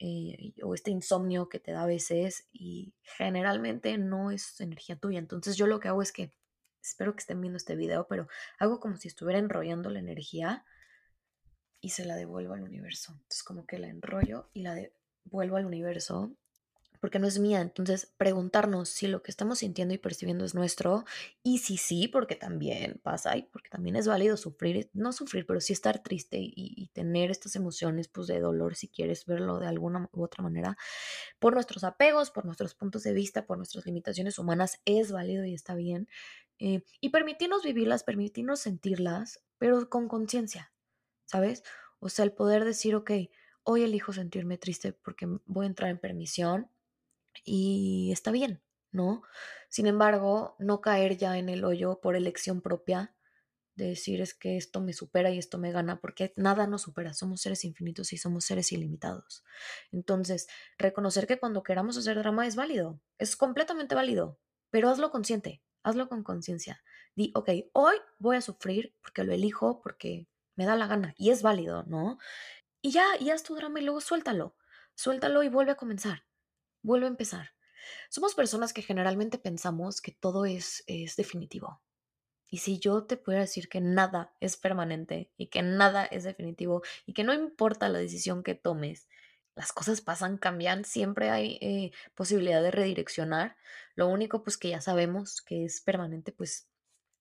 eh, 0.00 0.54
o 0.62 0.74
este 0.74 0.92
insomnio 0.92 1.48
que 1.48 1.58
te 1.58 1.72
da 1.72 1.82
a 1.82 1.86
veces 1.86 2.46
y 2.52 2.94
generalmente 3.02 3.98
no 3.98 4.30
es 4.30 4.60
energía 4.60 4.96
tuya. 4.96 5.18
Entonces 5.18 5.56
yo 5.56 5.66
lo 5.66 5.80
que 5.80 5.88
hago 5.88 6.02
es 6.02 6.12
que, 6.12 6.32
espero 6.80 7.14
que 7.14 7.20
estén 7.20 7.40
viendo 7.40 7.56
este 7.56 7.74
video, 7.74 8.06
pero 8.08 8.28
hago 8.58 8.78
como 8.78 8.96
si 8.96 9.08
estuviera 9.08 9.40
enrollando 9.40 9.90
la 9.90 9.98
energía 9.98 10.64
y 11.80 11.90
se 11.90 12.04
la 12.04 12.14
devuelvo 12.14 12.54
al 12.54 12.62
universo. 12.62 13.12
Entonces 13.12 13.42
como 13.42 13.66
que 13.66 13.78
la 13.78 13.88
enrollo 13.88 14.50
y 14.52 14.62
la 14.62 14.74
devuelvo 14.74 15.56
al 15.56 15.66
universo 15.66 16.32
porque 17.00 17.18
no 17.18 17.26
es 17.26 17.38
mía. 17.38 17.60
Entonces, 17.60 18.12
preguntarnos 18.16 18.88
si 18.88 19.06
lo 19.06 19.22
que 19.22 19.30
estamos 19.30 19.60
sintiendo 19.60 19.94
y 19.94 19.98
percibiendo 19.98 20.44
es 20.44 20.54
nuestro 20.54 21.04
y 21.42 21.58
si 21.58 21.76
sí, 21.76 22.08
porque 22.08 22.36
también 22.36 23.00
pasa 23.02 23.36
y 23.36 23.42
porque 23.42 23.70
también 23.70 23.96
es 23.96 24.06
válido 24.06 24.36
sufrir, 24.36 24.90
no 24.92 25.12
sufrir, 25.12 25.46
pero 25.46 25.60
sí 25.60 25.72
estar 25.72 26.02
triste 26.02 26.38
y, 26.40 26.90
tener 26.92 27.30
estas 27.30 27.54
emociones 27.54 28.08
pues, 28.08 28.26
de 28.26 28.40
dolor, 28.40 28.74
si 28.74 28.88
quieres 28.88 29.24
verlo 29.26 29.58
de 29.58 29.66
alguna 29.66 30.08
u 30.12 30.24
otra 30.24 30.42
manera, 30.42 30.76
por 31.38 31.54
nuestros 31.54 31.84
apegos, 31.84 32.30
por 32.30 32.44
nuestros 32.44 32.74
puntos 32.74 33.02
de 33.02 33.12
vista, 33.12 33.46
por 33.46 33.56
nuestras 33.56 33.86
limitaciones 33.86 34.38
humanas, 34.38 34.80
es 34.84 35.12
válido 35.12 35.44
y 35.44 35.54
está 35.54 35.74
bien. 35.74 36.08
Eh, 36.58 36.82
y 37.00 37.10
permitirnos 37.10 37.62
vivirlas, 37.62 38.02
permitirnos 38.02 38.60
sentirlas, 38.60 39.44
pero 39.58 39.88
con 39.88 40.08
conciencia, 40.08 40.72
¿sabes? 41.26 41.62
O 42.00 42.08
sea, 42.08 42.24
el 42.24 42.32
poder 42.32 42.64
decir, 42.64 42.96
ok, 42.96 43.10
hoy 43.62 43.82
elijo 43.82 44.12
sentirme 44.12 44.56
triste 44.56 44.92
porque 44.92 45.26
voy 45.44 45.66
a 45.66 45.68
entrar 45.68 45.90
en 45.90 45.98
permisión 45.98 46.70
y 47.44 48.10
está 48.12 48.30
bien, 48.30 48.62
¿no? 48.92 49.22
Sin 49.68 49.86
embargo, 49.86 50.56
no 50.58 50.80
caer 50.80 51.16
ya 51.16 51.38
en 51.38 51.48
el 51.48 51.64
hoyo 51.64 52.00
por 52.00 52.16
elección 52.16 52.60
propia 52.60 53.14
de 53.78 53.86
decir 53.90 54.20
es 54.20 54.34
que 54.34 54.56
esto 54.56 54.80
me 54.80 54.92
supera 54.92 55.30
y 55.30 55.38
esto 55.38 55.56
me 55.56 55.70
gana, 55.70 56.00
porque 56.00 56.32
nada 56.36 56.66
nos 56.66 56.82
supera, 56.82 57.14
somos 57.14 57.40
seres 57.40 57.64
infinitos 57.64 58.12
y 58.12 58.18
somos 58.18 58.44
seres 58.44 58.72
ilimitados. 58.72 59.44
Entonces, 59.92 60.48
reconocer 60.78 61.28
que 61.28 61.38
cuando 61.38 61.62
queramos 61.62 61.96
hacer 61.96 62.18
drama 62.18 62.46
es 62.46 62.56
válido, 62.56 63.00
es 63.18 63.36
completamente 63.36 63.94
válido, 63.94 64.40
pero 64.70 64.90
hazlo 64.90 65.10
consciente, 65.12 65.62
hazlo 65.84 66.08
con 66.08 66.24
conciencia. 66.24 66.82
Di, 67.14 67.30
ok, 67.34 67.50
hoy 67.72 67.96
voy 68.18 68.36
a 68.36 68.40
sufrir 68.40 68.96
porque 69.00 69.22
lo 69.22 69.32
elijo, 69.32 69.80
porque 69.80 70.26
me 70.56 70.66
da 70.66 70.74
la 70.74 70.88
gana 70.88 71.14
y 71.16 71.30
es 71.30 71.42
válido, 71.42 71.84
¿no? 71.84 72.18
Y 72.82 72.90
ya, 72.90 73.06
y 73.20 73.30
haz 73.30 73.44
tu 73.44 73.54
drama 73.54 73.80
y 73.80 73.84
luego 73.84 74.00
suéltalo. 74.00 74.56
Suéltalo 74.96 75.44
y 75.44 75.48
vuelve 75.48 75.72
a 75.72 75.76
comenzar. 75.76 76.27
Vuelve 76.88 77.04
a 77.04 77.10
empezar. 77.10 77.50
Somos 78.08 78.34
personas 78.34 78.72
que 78.72 78.80
generalmente 78.80 79.36
pensamos 79.36 80.00
que 80.00 80.12
todo 80.12 80.46
es, 80.46 80.84
es 80.86 81.16
definitivo. 81.16 81.82
Y 82.48 82.58
si 82.58 82.78
yo 82.78 83.04
te 83.04 83.18
pudiera 83.18 83.42
decir 83.42 83.68
que 83.68 83.82
nada 83.82 84.32
es 84.40 84.56
permanente 84.56 85.30
y 85.36 85.48
que 85.48 85.60
nada 85.60 86.06
es 86.06 86.24
definitivo 86.24 86.80
y 87.04 87.12
que 87.12 87.24
no 87.24 87.34
importa 87.34 87.90
la 87.90 87.98
decisión 87.98 88.42
que 88.42 88.54
tomes, 88.54 89.06
las 89.54 89.74
cosas 89.74 90.00
pasan, 90.00 90.38
cambian, 90.38 90.86
siempre 90.86 91.28
hay 91.28 91.58
eh, 91.60 91.90
posibilidad 92.14 92.62
de 92.62 92.70
redireccionar. 92.70 93.58
Lo 93.94 94.08
único 94.08 94.42
pues 94.42 94.56
que 94.56 94.70
ya 94.70 94.80
sabemos 94.80 95.42
que 95.42 95.66
es 95.66 95.82
permanente, 95.82 96.32
pues, 96.32 96.70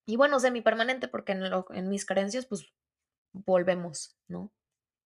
y 0.05 0.15
bueno, 0.15 0.39
semi-permanente 0.39 1.09
porque 1.09 1.33
en, 1.33 1.43
en 1.71 1.89
mis 1.89 2.05
creencias 2.05 2.45
pues 2.45 2.71
volvemos, 3.33 4.15
¿no? 4.29 4.53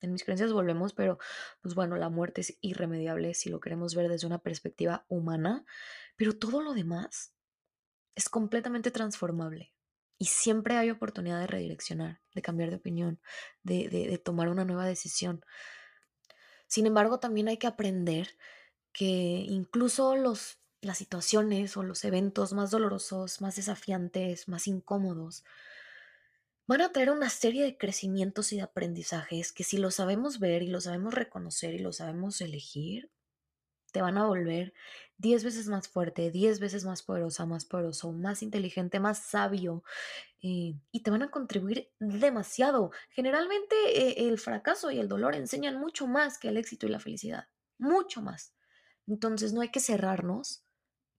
En 0.01 0.11
mis 0.11 0.23
creencias 0.23 0.51
volvemos, 0.51 0.93
pero 0.93 1.19
pues 1.61 1.75
bueno, 1.75 1.95
la 1.95 2.09
muerte 2.09 2.41
es 2.41 2.57
irremediable 2.61 3.33
si 3.33 3.49
lo 3.49 3.59
queremos 3.59 3.95
ver 3.95 4.09
desde 4.09 4.27
una 4.27 4.39
perspectiva 4.39 5.05
humana, 5.07 5.63
pero 6.17 6.37
todo 6.37 6.61
lo 6.61 6.73
demás 6.73 7.33
es 8.15 8.27
completamente 8.29 8.91
transformable. 8.91 9.73
Y 10.17 10.25
siempre 10.25 10.77
hay 10.77 10.91
oportunidad 10.91 11.39
de 11.39 11.47
redireccionar, 11.47 12.21
de 12.35 12.41
cambiar 12.41 12.69
de 12.69 12.75
opinión, 12.75 13.19
de, 13.63 14.21
tomar 14.23 14.49
una 14.49 14.65
nueva 14.65 14.85
decisión. 14.85 15.43
Sin 16.67 16.85
embargo, 16.85 17.19
también 17.19 17.47
hay 17.47 17.57
que 17.57 17.67
aprender 17.67 18.37
que 18.93 19.05
incluso 19.47 20.15
los, 20.15 20.59
las 20.81 20.99
situaciones 20.99 21.75
o 21.75 21.83
los 21.83 22.03
eventos 22.05 22.53
más 22.53 22.69
dolorosos, 22.69 23.41
más 23.41 23.55
desafiantes, 23.55 24.47
más 24.47 24.67
incómodos, 24.67 25.43
van 26.67 26.81
a 26.81 26.91
traer 26.91 27.11
una 27.11 27.29
serie 27.29 27.63
de 27.63 27.77
crecimientos 27.77 28.53
y 28.53 28.57
de 28.57 28.63
aprendizajes 28.63 29.51
que 29.51 29.63
si 29.63 29.77
lo 29.77 29.91
sabemos 29.91 30.39
ver 30.39 30.63
y 30.63 30.67
lo 30.67 30.81
sabemos 30.81 31.13
reconocer 31.13 31.73
y 31.73 31.79
lo 31.79 31.91
sabemos 31.91 32.41
elegir, 32.41 33.11
te 33.91 34.01
van 34.01 34.17
a 34.17 34.25
volver 34.25 34.73
10 35.17 35.43
veces 35.43 35.67
más 35.67 35.87
fuerte, 35.87 36.31
10 36.31 36.59
veces 36.59 36.85
más 36.85 37.03
poderosa, 37.03 37.45
más 37.45 37.65
poderoso, 37.65 38.11
más 38.11 38.41
inteligente, 38.41 38.99
más 38.99 39.19
sabio 39.19 39.83
eh, 40.41 40.73
y 40.91 41.03
te 41.03 41.11
van 41.11 41.23
a 41.23 41.31
contribuir 41.31 41.91
demasiado. 41.99 42.91
Generalmente 43.09 43.75
eh, 43.93 44.29
el 44.29 44.39
fracaso 44.39 44.91
y 44.91 44.99
el 44.99 45.07
dolor 45.07 45.35
enseñan 45.35 45.79
mucho 45.79 46.07
más 46.07 46.39
que 46.39 46.49
el 46.49 46.57
éxito 46.57 46.87
y 46.87 46.89
la 46.89 46.99
felicidad, 46.99 47.47
mucho 47.77 48.21
más. 48.21 48.55
Entonces 49.07 49.53
no 49.53 49.61
hay 49.61 49.69
que 49.69 49.79
cerrarnos, 49.79 50.63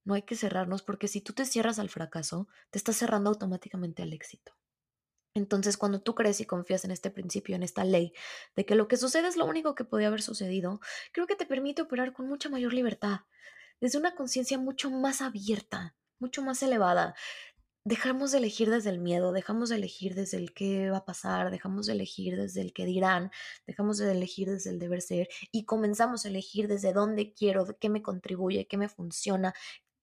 no 0.05 0.15
hay 0.15 0.23
que 0.23 0.37
cerrarnos 0.37 0.83
porque 0.83 1.09
si 1.09 1.21
tú 1.21 1.33
te 1.33 1.45
cierras 1.45 1.79
al 1.79 1.91
fracaso, 1.91 2.49
te 2.71 2.79
estás 2.79 2.97
cerrando 2.97 3.31
automáticamente 3.31 4.03
al 4.03 4.13
éxito. 4.13 4.53
Entonces, 5.35 5.79
cuando 5.79 6.01
tú 6.01 6.15
crees 6.15 6.41
y 6.41 6.45
confías 6.45 6.85
en 6.85 6.91
este 6.91 7.11
principio, 7.11 7.57
en 7.57 7.63
esta 7.63 7.85
ley, 7.85 8.13
de 8.55 8.67
que 8.67 8.75
lo 8.75 8.87
que 8.89 8.99
sucede 8.99 9.29
es 9.29 9.37
lo 9.37 9.47
único 9.47 9.75
que 9.75 9.85
podía 9.85 10.09
haber 10.09 10.23
sucedido, 10.23 10.81
creo 11.13 11.27
que 11.27 11.37
te 11.37 11.47
permite 11.47 11.83
operar 11.83 12.13
con 12.13 12.29
mucha 12.29 12.51
mayor 12.51 12.75
libertad, 12.75 13.21
desde 13.81 13.99
una 13.99 14.15
conciencia 14.15 14.59
mucho 14.59 14.91
más 14.91 15.23
abierta, 15.23 15.97
mucho 16.21 16.43
más 16.43 16.63
elevada. 16.63 17.15
Dejamos 17.85 18.31
de 18.33 18.39
elegir 18.39 18.71
desde 18.71 18.91
el 18.91 19.01
miedo, 19.01 19.33
dejamos 19.33 19.71
de 19.71 19.77
elegir 19.77 20.15
desde 20.15 20.37
el 20.37 20.55
qué 20.55 20.91
va 20.91 20.99
a 20.99 21.05
pasar, 21.05 21.51
dejamos 21.51 21.87
de 21.87 21.95
elegir 21.95 22.37
desde 22.37 22.61
el 22.61 22.73
qué 22.73 22.85
dirán, 22.85 23.31
dejamos 23.67 23.99
de 23.99 24.13
elegir 24.13 24.49
desde 24.51 24.71
el 24.71 24.79
deber 24.79 25.03
ser 25.03 25.29
y 25.51 25.65
comenzamos 25.65 26.25
a 26.25 26.29
elegir 26.29 26.69
desde 26.69 26.93
dónde 26.93 27.33
quiero, 27.35 27.67
qué 27.81 27.89
me 27.89 28.03
contribuye, 28.03 28.69
qué 28.69 28.77
me 28.77 28.89
funciona, 28.89 29.53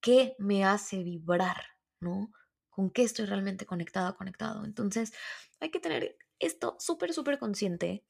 qué 0.01 0.35
me 0.39 0.65
hace 0.65 1.03
vibrar, 1.03 1.63
¿no? 2.01 2.31
Con 2.79 2.91
qué 2.91 3.03
estoy 3.03 3.25
realmente 3.25 3.65
conectada, 3.65 4.13
conectado. 4.13 4.63
Entonces, 4.63 5.11
hay 5.59 5.69
que 5.69 5.81
tener 5.81 6.17
esto 6.39 6.77
súper, 6.79 7.11
súper 7.11 7.37
consciente. 7.37 8.05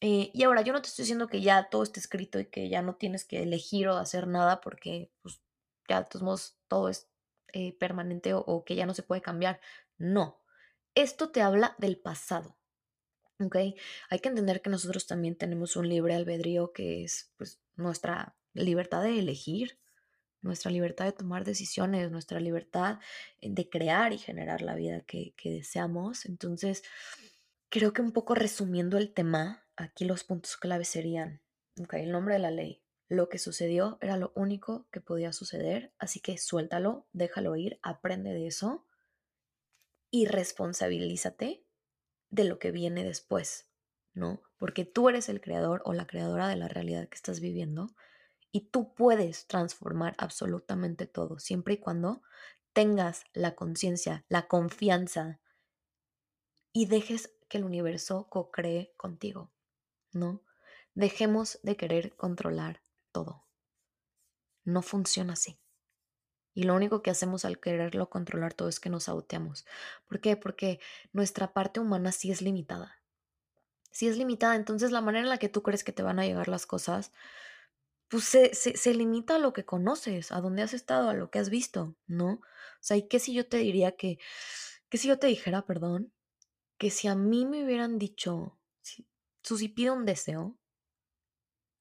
Eh, 0.00 0.32
y 0.34 0.42
ahora, 0.42 0.62
yo 0.62 0.72
no 0.72 0.82
te 0.82 0.88
estoy 0.88 1.04
diciendo 1.04 1.28
que 1.28 1.42
ya 1.42 1.68
todo 1.70 1.84
esté 1.84 2.00
escrito 2.00 2.40
y 2.40 2.46
que 2.46 2.68
ya 2.68 2.82
no 2.82 2.96
tienes 2.96 3.24
que 3.24 3.40
elegir 3.40 3.86
o 3.86 3.98
hacer 3.98 4.26
nada 4.26 4.60
porque, 4.60 5.12
pues, 5.22 5.40
ya 5.88 6.00
de 6.00 6.08
todos 6.08 6.24
modos 6.24 6.58
todo 6.66 6.88
es 6.88 7.08
eh, 7.52 7.78
permanente 7.78 8.34
o, 8.34 8.40
o 8.40 8.64
que 8.64 8.74
ya 8.74 8.84
no 8.84 8.94
se 8.94 9.04
puede 9.04 9.22
cambiar. 9.22 9.60
No. 9.96 10.42
Esto 10.96 11.30
te 11.30 11.40
habla 11.40 11.76
del 11.78 11.96
pasado. 11.96 12.58
¿Ok? 13.38 13.58
Hay 14.08 14.18
que 14.18 14.28
entender 14.28 14.60
que 14.60 14.70
nosotros 14.70 15.06
también 15.06 15.36
tenemos 15.36 15.76
un 15.76 15.88
libre 15.88 16.16
albedrío 16.16 16.72
que 16.72 17.04
es, 17.04 17.30
pues, 17.36 17.60
nuestra 17.76 18.36
libertad 18.54 19.04
de 19.04 19.20
elegir 19.20 19.78
nuestra 20.42 20.70
libertad 20.70 21.04
de 21.04 21.12
tomar 21.12 21.44
decisiones, 21.44 22.10
nuestra 22.10 22.40
libertad 22.40 22.98
eh, 23.40 23.48
de 23.50 23.68
crear 23.68 24.12
y 24.12 24.18
generar 24.18 24.62
la 24.62 24.74
vida 24.74 25.00
que, 25.02 25.34
deseamos. 25.44 26.26
Entonces, 26.26 26.82
creo 27.68 27.92
que 27.92 28.02
un 28.02 28.12
poco 28.12 28.34
resumiendo 28.34 28.98
el 28.98 29.12
tema, 29.12 29.66
aquí 29.76 30.04
los 30.04 30.24
puntos 30.24 30.56
claves 30.56 30.88
serían, 30.88 31.40
el 31.92 32.12
nombre 32.12 32.34
de 32.34 32.40
la 32.40 32.50
ley. 32.50 32.82
Lo 33.08 33.28
que 33.28 33.38
sucedió 33.38 33.98
era 34.00 34.16
lo 34.16 34.32
único 34.36 34.86
que 34.92 35.00
podía 35.00 35.32
suceder, 35.32 35.92
así 35.98 36.20
que 36.20 36.38
suéltalo, 36.38 37.08
déjalo 37.12 37.56
ir, 37.56 37.80
aprende 37.82 38.32
de 38.32 38.46
eso 38.46 38.86
y 40.10 40.26
responsabilízate 40.26 41.64
de 42.30 42.44
lo 42.44 42.58
que 42.60 42.70
viene 42.70 43.02
después, 43.02 43.68
¿no? 44.14 44.42
Porque 44.58 44.84
tú 44.84 45.08
eres 45.08 45.28
el 45.28 45.40
creador 45.40 45.82
o 45.84 45.92
la 45.92 46.06
creadora 46.06 46.46
de 46.46 46.56
la 46.56 46.68
realidad 46.68 47.08
que 47.08 47.16
estás 47.16 47.40
viviendo 47.40 47.94
y 48.52 48.62
tú 48.62 48.94
puedes 48.94 49.46
transformar 49.46 50.14
absolutamente 50.18 51.06
todo, 51.06 51.38
siempre 51.38 51.74
y 51.74 51.78
cuando 51.78 52.22
tengas 52.72 53.24
la 53.32 53.54
conciencia, 53.54 54.24
la 54.28 54.48
confianza 54.48 55.40
y 56.72 56.86
dejes 56.86 57.34
que 57.48 57.58
el 57.58 57.64
universo 57.64 58.28
co-cree 58.28 58.92
contigo, 58.96 59.50
¿no? 60.12 60.42
Dejemos 60.94 61.58
de 61.62 61.76
querer 61.76 62.16
controlar 62.16 62.82
todo. 63.12 63.44
No 64.64 64.82
funciona 64.82 65.32
así. 65.32 65.58
Y 66.52 66.64
lo 66.64 66.74
único 66.74 67.02
que 67.02 67.10
hacemos 67.10 67.44
al 67.44 67.60
quererlo 67.60 68.10
controlar 68.10 68.54
todo 68.54 68.68
es 68.68 68.80
que 68.80 68.90
nos 68.90 69.04
sauteamos. 69.04 69.66
¿Por 70.06 70.20
qué? 70.20 70.36
Porque 70.36 70.80
nuestra 71.12 71.52
parte 71.52 71.80
humana 71.80 72.12
sí 72.12 72.30
es 72.30 72.42
limitada. 72.42 73.00
Sí 73.92 74.08
es 74.08 74.16
limitada, 74.16 74.54
entonces 74.54 74.92
la 74.92 75.00
manera 75.00 75.24
en 75.24 75.30
la 75.30 75.38
que 75.38 75.48
tú 75.48 75.62
crees 75.62 75.82
que 75.82 75.92
te 75.92 76.02
van 76.02 76.18
a 76.18 76.24
llegar 76.24 76.48
las 76.48 76.66
cosas 76.66 77.12
pues 78.10 78.24
se, 78.24 78.94
limita 78.94 79.36
a 79.36 79.38
lo 79.38 79.52
que 79.52 79.64
conoces, 79.64 80.32
a 80.32 80.40
dónde 80.40 80.62
has 80.62 80.74
estado, 80.74 81.08
a 81.08 81.14
lo 81.14 81.30
que 81.30 81.38
has 81.38 81.48
visto, 81.48 81.96
¿no? 82.08 82.32
O 82.32 82.42
sea, 82.80 82.96
¿y 82.96 83.06
qué 83.06 83.20
si 83.20 83.32
yo 83.32 83.46
te 83.46 83.58
diría 83.58 83.92
que, 83.92 84.18
qué 84.88 84.98
si 84.98 85.06
yo 85.06 85.18
te 85.20 85.28
dijera, 85.28 85.64
perdón, 85.64 86.12
que 86.76 86.90
si 86.90 87.06
a 87.06 87.14
mí 87.14 87.46
me 87.46 87.64
hubieran 87.64 87.98
dicho, 87.98 88.58
si, 88.82 89.06
un 89.90 90.04
deseo, 90.04 90.58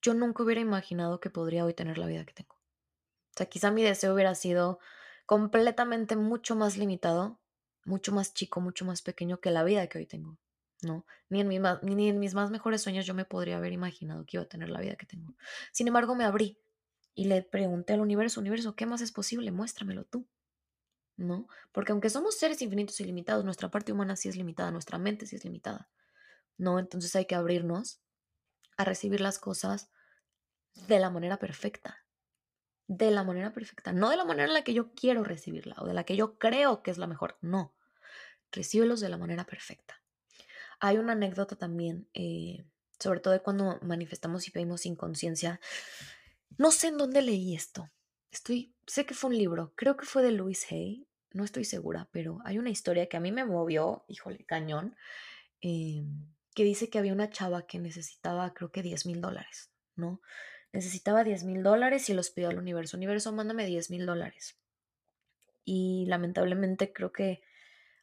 yo 0.03 0.13
nunca 0.13 0.43
hubiera 0.43 0.61
imaginado 0.61 1.19
que 1.19 1.31
podría 1.31 1.65
hoy 1.65 1.73
tener 1.73 1.97
la 1.97 2.05
vida 2.05 2.25
que 2.25 2.33
tengo. 2.33 2.55
O 2.55 3.33
sea, 3.35 3.47
quizá 3.47 3.71
mi 3.71 3.81
deseo 3.83 4.13
hubiera 4.13 4.35
sido 4.35 4.79
completamente 5.25 6.15
mucho 6.15 6.55
más 6.55 6.77
limitado, 6.77 7.39
mucho 7.85 8.11
más 8.11 8.35
chico, 8.35 8.61
mucho 8.61 8.85
más 8.85 9.01
pequeño 9.01 9.39
que 9.39 9.49
la 9.49 9.63
vida 9.63 9.87
que 9.87 9.97
hoy 9.97 10.05
tengo. 10.05 10.37
¿No? 10.81 11.05
Ni 11.29 11.41
en, 11.41 11.49
ni 11.81 12.09
en 12.09 12.19
mis 12.19 12.33
más 12.33 12.51
mejores 12.51 12.81
sueños 12.81 13.05
yo 13.05 13.13
me 13.13 13.25
podría 13.25 13.57
haber 13.57 13.73
imaginado 13.73 14.25
que 14.25 14.37
iba 14.37 14.43
a 14.43 14.49
tener 14.49 14.69
la 14.69 14.79
vida 14.79 14.95
que 14.95 15.05
tengo. 15.05 15.35
Sin 15.71 15.87
embargo, 15.87 16.15
me 16.15 16.23
abrí 16.23 16.59
y 17.13 17.25
le 17.25 17.41
pregunté 17.41 17.93
al 17.93 18.01
universo, 18.01 18.39
universo, 18.39 18.75
¿qué 18.75 18.85
más 18.85 19.01
es 19.01 19.11
posible? 19.11 19.51
Muéstramelo 19.51 20.05
tú, 20.05 20.27
¿no? 21.17 21.47
Porque 21.71 21.91
aunque 21.91 22.09
somos 22.09 22.37
seres 22.37 22.61
infinitos 22.61 22.99
y 23.01 23.05
limitados, 23.05 23.43
nuestra 23.43 23.69
parte 23.69 23.91
humana 23.91 24.15
sí 24.15 24.29
es 24.29 24.35
limitada, 24.35 24.71
nuestra 24.71 24.97
mente 24.97 25.25
sí 25.25 25.35
es 25.35 25.43
limitada, 25.43 25.89
¿no? 26.57 26.79
Entonces 26.79 27.15
hay 27.15 27.25
que 27.25 27.35
abrirnos 27.35 28.01
a 28.77 28.85
recibir 28.85 29.19
las 29.19 29.39
cosas 29.39 29.91
de 30.87 30.99
la 30.99 31.09
manera 31.09 31.37
perfecta, 31.37 32.05
de 32.87 33.11
la 33.11 33.23
manera 33.23 33.51
perfecta, 33.51 33.91
no 33.91 34.09
de 34.09 34.17
la 34.17 34.25
manera 34.25 34.47
en 34.47 34.53
la 34.53 34.63
que 34.63 34.73
yo 34.73 34.93
quiero 34.93 35.23
recibirla 35.23 35.75
o 35.79 35.85
de 35.85 35.93
la 35.93 36.05
que 36.05 36.15
yo 36.15 36.37
creo 36.37 36.81
que 36.83 36.91
es 36.91 36.97
la 36.97 37.07
mejor, 37.07 37.37
no, 37.41 37.75
recíbelos 38.51 39.01
de 39.01 39.09
la 39.09 39.17
manera 39.17 39.45
perfecta. 39.45 40.01
Hay 40.79 40.97
una 40.97 41.13
anécdota 41.13 41.55
también, 41.55 42.07
eh, 42.13 42.65
sobre 42.99 43.19
todo 43.19 43.33
de 43.33 43.41
cuando 43.41 43.79
manifestamos 43.81 44.47
y 44.47 44.51
pedimos 44.51 44.85
inconsciencia. 44.85 45.59
No 46.57 46.71
sé 46.71 46.87
en 46.87 46.97
dónde 46.97 47.21
leí 47.21 47.55
esto. 47.55 47.89
Estoy, 48.31 48.75
sé 48.85 49.05
que 49.05 49.13
fue 49.13 49.29
un 49.29 49.37
libro, 49.37 49.73
creo 49.75 49.97
que 49.97 50.05
fue 50.05 50.21
de 50.21 50.31
Louis 50.31 50.71
Hay, 50.71 51.07
no 51.31 51.43
estoy 51.43 51.65
segura, 51.65 52.09
pero 52.11 52.39
hay 52.45 52.57
una 52.57 52.69
historia 52.69 53.07
que 53.07 53.17
a 53.17 53.19
mí 53.19 53.31
me 53.31 53.45
movió, 53.45 54.03
híjole, 54.07 54.45
cañón, 54.45 54.95
eh, 55.61 56.03
que 56.55 56.63
dice 56.63 56.89
que 56.89 56.99
había 56.99 57.13
una 57.13 57.29
chava 57.29 57.65
que 57.65 57.79
necesitaba, 57.79 58.53
creo 58.53 58.71
que 58.71 58.81
10 58.81 59.05
mil 59.05 59.21
dólares, 59.21 59.71
¿no? 59.95 60.21
Necesitaba 60.71 61.23
10 61.23 61.43
mil 61.45 61.63
dólares 61.63 62.09
y 62.09 62.13
los 62.13 62.29
pidió 62.29 62.49
al 62.49 62.57
universo. 62.57 62.97
Universo, 62.97 63.31
mándame 63.31 63.65
10 63.65 63.89
mil 63.89 64.05
dólares. 64.05 64.57
Y 65.65 66.05
lamentablemente 66.07 66.93
creo 66.93 67.11
que 67.11 67.41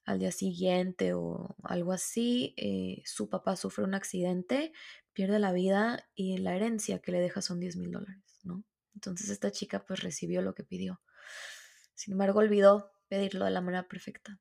al 0.07 0.21
día 0.21 0.31
siguiente 0.31 1.13
o 1.15 1.57
algo 1.65 1.93
así, 1.93 2.55
eh, 2.57 3.03
su 3.05 3.29
papá 3.29 3.57
sufre 3.57 3.85
un 3.85 3.95
accidente, 3.95 4.73
pierde 5.13 5.39
la 5.41 5.53
vida 5.53 6.09
y 6.15 6.39
la 6.39 6.55
herencia 6.55 7.01
que 7.01 7.13
le 7.13 7.21
deja 7.21 7.43
son 7.43 7.59
10 7.61 7.77
mil 7.77 7.91
dólares, 7.91 8.41
¿no? 8.45 8.65
Entonces 8.95 9.29
esta 9.29 9.51
chica 9.51 9.85
pues 9.85 10.03
recibió 10.03 10.43
lo 10.43 10.55
que 10.55 10.63
pidió. 10.63 11.03
Sin 11.95 12.13
embargo, 12.13 12.39
olvidó 12.39 12.93
pedirlo 13.09 13.45
de 13.45 13.51
la 13.51 13.61
manera 13.61 13.89
perfecta. 13.89 14.41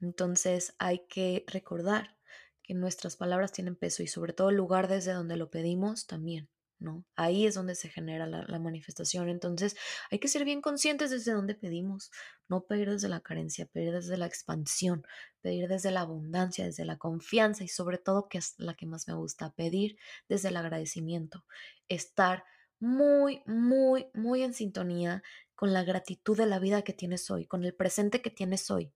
Entonces 0.00 0.74
hay 0.78 1.06
que 1.08 1.44
recordar 1.46 2.16
que 2.62 2.74
nuestras 2.74 3.16
palabras 3.16 3.52
tienen 3.52 3.76
peso 3.76 4.02
y 4.02 4.06
sobre 4.06 4.32
todo 4.32 4.50
el 4.50 4.56
lugar 4.56 4.86
desde 4.86 5.12
donde 5.12 5.36
lo 5.36 5.50
pedimos 5.50 6.06
también. 6.06 6.50
¿No? 6.80 7.04
Ahí 7.14 7.46
es 7.46 7.54
donde 7.54 7.74
se 7.74 7.88
genera 7.88 8.26
la, 8.26 8.58
manifestación. 8.58 9.28
Entonces 9.28 9.76
hay 10.10 10.18
que 10.18 10.28
ser 10.28 10.44
bien 10.44 10.60
conscientes 10.60 11.10
desde 11.10 11.32
dónde 11.32 11.54
pedimos, 11.54 12.10
no 12.48 12.64
pedir 12.64 12.90
desde 12.90 13.08
la 13.08 13.20
carencia, 13.20 13.66
pedir 13.66 13.92
desde 13.92 14.16
la 14.16 14.26
expansión, 14.26 15.06
pedir 15.40 15.68
desde 15.68 15.90
la 15.90 16.00
abundancia, 16.00 16.64
desde 16.64 16.84
la 16.84 16.98
confianza 16.98 17.62
y 17.62 17.68
sobre 17.68 17.98
todo, 17.98 18.28
que 18.28 18.38
es 18.38 18.54
la 18.58 18.74
que 18.74 18.86
más 18.86 19.06
me 19.06 19.14
gusta, 19.14 19.52
pedir 19.52 19.98
desde 20.28 20.48
el 20.48 20.56
agradecimiento, 20.56 21.44
estar 21.88 22.44
muy, 22.80 23.42
muy, 23.46 24.06
muy 24.14 24.42
en 24.42 24.54
sintonía 24.54 25.22
con 25.54 25.72
la 25.72 25.84
gratitud 25.84 26.36
de 26.36 26.46
la 26.46 26.58
vida 26.58 26.82
que 26.82 26.94
tienes 26.94 27.30
hoy, 27.30 27.46
con 27.46 27.64
el 27.64 27.74
presente 27.74 28.22
que 28.22 28.30
tienes 28.30 28.70
hoy. 28.70 28.92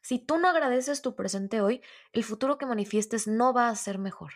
Si 0.00 0.18
tú 0.18 0.38
no 0.38 0.48
agradeces 0.48 1.02
tu 1.02 1.14
presente 1.14 1.60
hoy, 1.60 1.82
el 2.12 2.24
futuro 2.24 2.56
que 2.56 2.64
manifiestes 2.64 3.26
no 3.26 3.52
va 3.52 3.68
a 3.68 3.76
ser 3.76 3.98
mejor. 3.98 4.32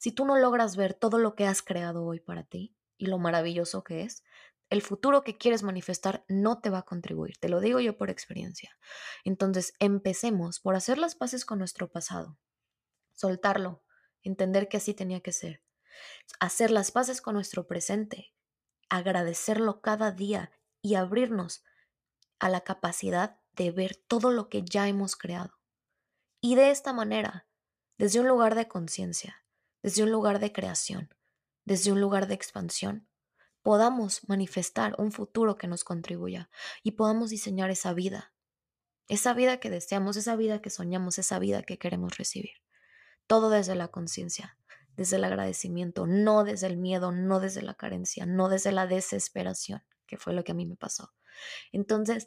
Si 0.00 0.12
tú 0.12 0.24
no 0.24 0.38
logras 0.38 0.76
ver 0.76 0.94
todo 0.94 1.18
lo 1.18 1.34
que 1.34 1.46
has 1.46 1.60
creado 1.60 2.06
hoy 2.06 2.20
para 2.20 2.42
ti 2.42 2.74
y 2.96 3.04
lo 3.04 3.18
maravilloso 3.18 3.84
que 3.84 4.00
es, 4.00 4.24
el 4.70 4.80
futuro 4.80 5.22
que 5.22 5.36
quieres 5.36 5.62
manifestar 5.62 6.24
no 6.26 6.58
te 6.62 6.70
va 6.70 6.78
a 6.78 6.84
contribuir. 6.86 7.36
Te 7.36 7.50
lo 7.50 7.60
digo 7.60 7.80
yo 7.80 7.98
por 7.98 8.08
experiencia. 8.08 8.78
Entonces, 9.24 9.74
empecemos 9.78 10.58
por 10.58 10.74
hacer 10.74 10.96
las 10.96 11.16
paces 11.16 11.44
con 11.44 11.58
nuestro 11.58 11.92
pasado, 11.92 12.38
soltarlo, 13.12 13.84
entender 14.22 14.70
que 14.70 14.78
así 14.78 14.94
tenía 14.94 15.20
que 15.20 15.32
ser, 15.32 15.62
hacer 16.38 16.70
las 16.70 16.92
paces 16.92 17.20
con 17.20 17.34
nuestro 17.34 17.66
presente, 17.66 18.32
agradecerlo 18.88 19.82
cada 19.82 20.12
día 20.12 20.50
y 20.80 20.94
abrirnos 20.94 21.62
a 22.38 22.48
la 22.48 22.62
capacidad 22.62 23.38
de 23.52 23.70
ver 23.70 23.96
todo 23.96 24.30
lo 24.30 24.48
que 24.48 24.64
ya 24.64 24.88
hemos 24.88 25.14
creado. 25.14 25.58
Y 26.40 26.54
de 26.54 26.70
esta 26.70 26.94
manera, 26.94 27.46
desde 27.98 28.20
un 28.20 28.28
lugar 28.28 28.54
de 28.54 28.66
conciencia, 28.66 29.44
desde 29.82 30.02
un 30.02 30.10
lugar 30.10 30.38
de 30.38 30.52
creación, 30.52 31.14
desde 31.64 31.92
un 31.92 32.00
lugar 32.00 32.26
de 32.26 32.34
expansión, 32.34 33.08
podamos 33.62 34.28
manifestar 34.28 34.94
un 34.98 35.12
futuro 35.12 35.56
que 35.56 35.68
nos 35.68 35.84
contribuya 35.84 36.50
y 36.82 36.92
podamos 36.92 37.30
diseñar 37.30 37.70
esa 37.70 37.92
vida, 37.92 38.32
esa 39.08 39.34
vida 39.34 39.58
que 39.58 39.70
deseamos, 39.70 40.16
esa 40.16 40.36
vida 40.36 40.62
que 40.62 40.70
soñamos, 40.70 41.18
esa 41.18 41.38
vida 41.38 41.62
que 41.62 41.78
queremos 41.78 42.16
recibir. 42.16 42.62
Todo 43.26 43.50
desde 43.50 43.74
la 43.74 43.88
conciencia, 43.88 44.56
desde 44.96 45.16
el 45.16 45.24
agradecimiento, 45.24 46.06
no 46.06 46.44
desde 46.44 46.66
el 46.66 46.76
miedo, 46.76 47.12
no 47.12 47.40
desde 47.40 47.62
la 47.62 47.74
carencia, 47.74 48.26
no 48.26 48.48
desde 48.48 48.72
la 48.72 48.86
desesperación, 48.86 49.82
que 50.06 50.16
fue 50.16 50.32
lo 50.32 50.44
que 50.44 50.52
a 50.52 50.54
mí 50.54 50.66
me 50.66 50.76
pasó. 50.76 51.12
Entonces, 51.72 52.26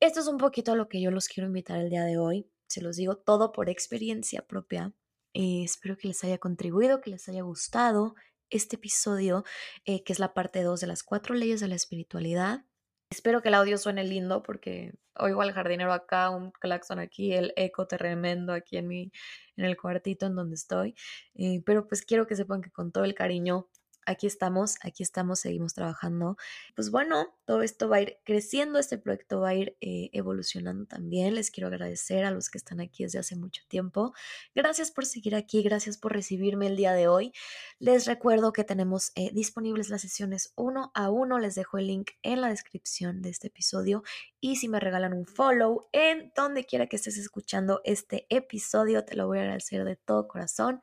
esto 0.00 0.20
es 0.20 0.26
un 0.26 0.38
poquito 0.38 0.72
a 0.72 0.76
lo 0.76 0.88
que 0.88 1.00
yo 1.00 1.10
los 1.10 1.28
quiero 1.28 1.46
invitar 1.46 1.78
el 1.78 1.90
día 1.90 2.04
de 2.04 2.18
hoy. 2.18 2.50
Se 2.66 2.82
los 2.82 2.96
digo 2.96 3.16
todo 3.16 3.52
por 3.52 3.68
experiencia 3.68 4.46
propia. 4.46 4.92
Eh, 5.34 5.62
espero 5.64 5.96
que 5.96 6.08
les 6.08 6.22
haya 6.24 6.38
contribuido, 6.38 7.00
que 7.00 7.10
les 7.10 7.28
haya 7.28 7.42
gustado 7.42 8.14
este 8.50 8.76
episodio, 8.76 9.44
eh, 9.84 10.02
que 10.02 10.12
es 10.12 10.18
la 10.18 10.34
parte 10.34 10.62
2 10.62 10.80
de 10.80 10.86
las 10.86 11.02
cuatro 11.02 11.34
leyes 11.34 11.60
de 11.60 11.68
la 11.68 11.76
espiritualidad. 11.76 12.64
Espero 13.10 13.42
que 13.42 13.48
el 13.48 13.54
audio 13.54 13.76
suene 13.76 14.04
lindo 14.04 14.42
porque 14.42 14.92
oigo 15.16 15.42
al 15.42 15.52
jardinero 15.52 15.92
acá, 15.92 16.30
un 16.30 16.52
claxon 16.52 17.00
aquí, 17.00 17.32
el 17.32 17.52
eco 17.56 17.86
tremendo 17.86 18.52
aquí 18.52 18.76
en 18.76 18.86
mi, 18.86 19.12
en 19.56 19.64
el 19.64 19.76
cuartito 19.76 20.26
en 20.26 20.36
donde 20.36 20.54
estoy. 20.54 20.94
Eh, 21.34 21.62
pero 21.66 21.86
pues 21.88 22.02
quiero 22.02 22.26
que 22.26 22.36
sepan 22.36 22.62
que 22.62 22.70
con 22.70 22.92
todo 22.92 23.04
el 23.04 23.14
cariño 23.14 23.68
aquí 24.10 24.26
estamos, 24.26 24.76
aquí 24.82 25.02
estamos, 25.02 25.40
seguimos 25.40 25.74
trabajando. 25.74 26.36
Pues 26.74 26.90
bueno, 26.90 27.34
todo 27.44 27.62
esto 27.62 27.88
va 27.88 27.96
a 27.96 28.02
ir 28.02 28.18
creciendo, 28.24 28.78
este 28.78 28.98
proyecto 28.98 29.40
va 29.40 29.50
a 29.50 29.54
ir 29.54 29.76
eh, 29.80 30.10
evolucionando 30.12 30.86
también. 30.86 31.34
Les 31.34 31.50
quiero 31.50 31.68
agradecer 31.68 32.24
a 32.24 32.30
los 32.30 32.50
que 32.50 32.58
están 32.58 32.80
aquí 32.80 33.04
desde 33.04 33.18
hace 33.18 33.36
mucho 33.36 33.62
tiempo. 33.68 34.12
Gracias 34.54 34.90
por 34.90 35.06
seguir 35.06 35.34
aquí, 35.34 35.62
gracias 35.62 35.96
por 35.96 36.12
recibirme 36.12 36.66
el 36.66 36.76
día 36.76 36.92
de 36.92 37.08
hoy. 37.08 37.32
Les 37.78 38.06
recuerdo 38.06 38.52
que 38.52 38.64
tenemos 38.64 39.12
eh, 39.14 39.30
disponibles 39.32 39.88
las 39.88 40.02
sesiones 40.02 40.52
uno 40.56 40.90
a 40.94 41.10
uno, 41.10 41.38
les 41.38 41.54
dejo 41.54 41.78
el 41.78 41.86
link 41.86 42.10
en 42.22 42.40
la 42.40 42.48
descripción 42.48 43.22
de 43.22 43.30
este 43.30 43.48
episodio 43.48 44.02
y 44.40 44.56
si 44.56 44.68
me 44.68 44.80
regalan 44.80 45.12
un 45.12 45.26
follow 45.26 45.88
en 45.92 46.32
donde 46.34 46.64
quiera 46.64 46.86
que 46.86 46.96
estés 46.96 47.18
escuchando 47.18 47.80
este 47.84 48.26
episodio, 48.28 49.04
te 49.04 49.16
lo 49.16 49.26
voy 49.26 49.38
a 49.38 49.42
agradecer 49.42 49.84
de 49.84 49.96
todo 49.96 50.28
corazón. 50.28 50.80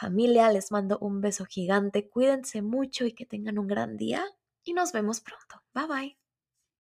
Familia, 0.00 0.52
les 0.52 0.70
mando 0.70 0.98
un 1.00 1.20
beso 1.20 1.44
gigante, 1.44 2.08
cuídense 2.08 2.62
mucho 2.62 3.04
y 3.06 3.12
que 3.12 3.26
tengan 3.26 3.58
un 3.58 3.66
gran 3.66 3.96
día 3.96 4.24
y 4.64 4.74
nos 4.74 4.92
vemos 4.92 5.20
pronto. 5.20 5.62
Bye 5.74 5.86
bye. 5.88 6.25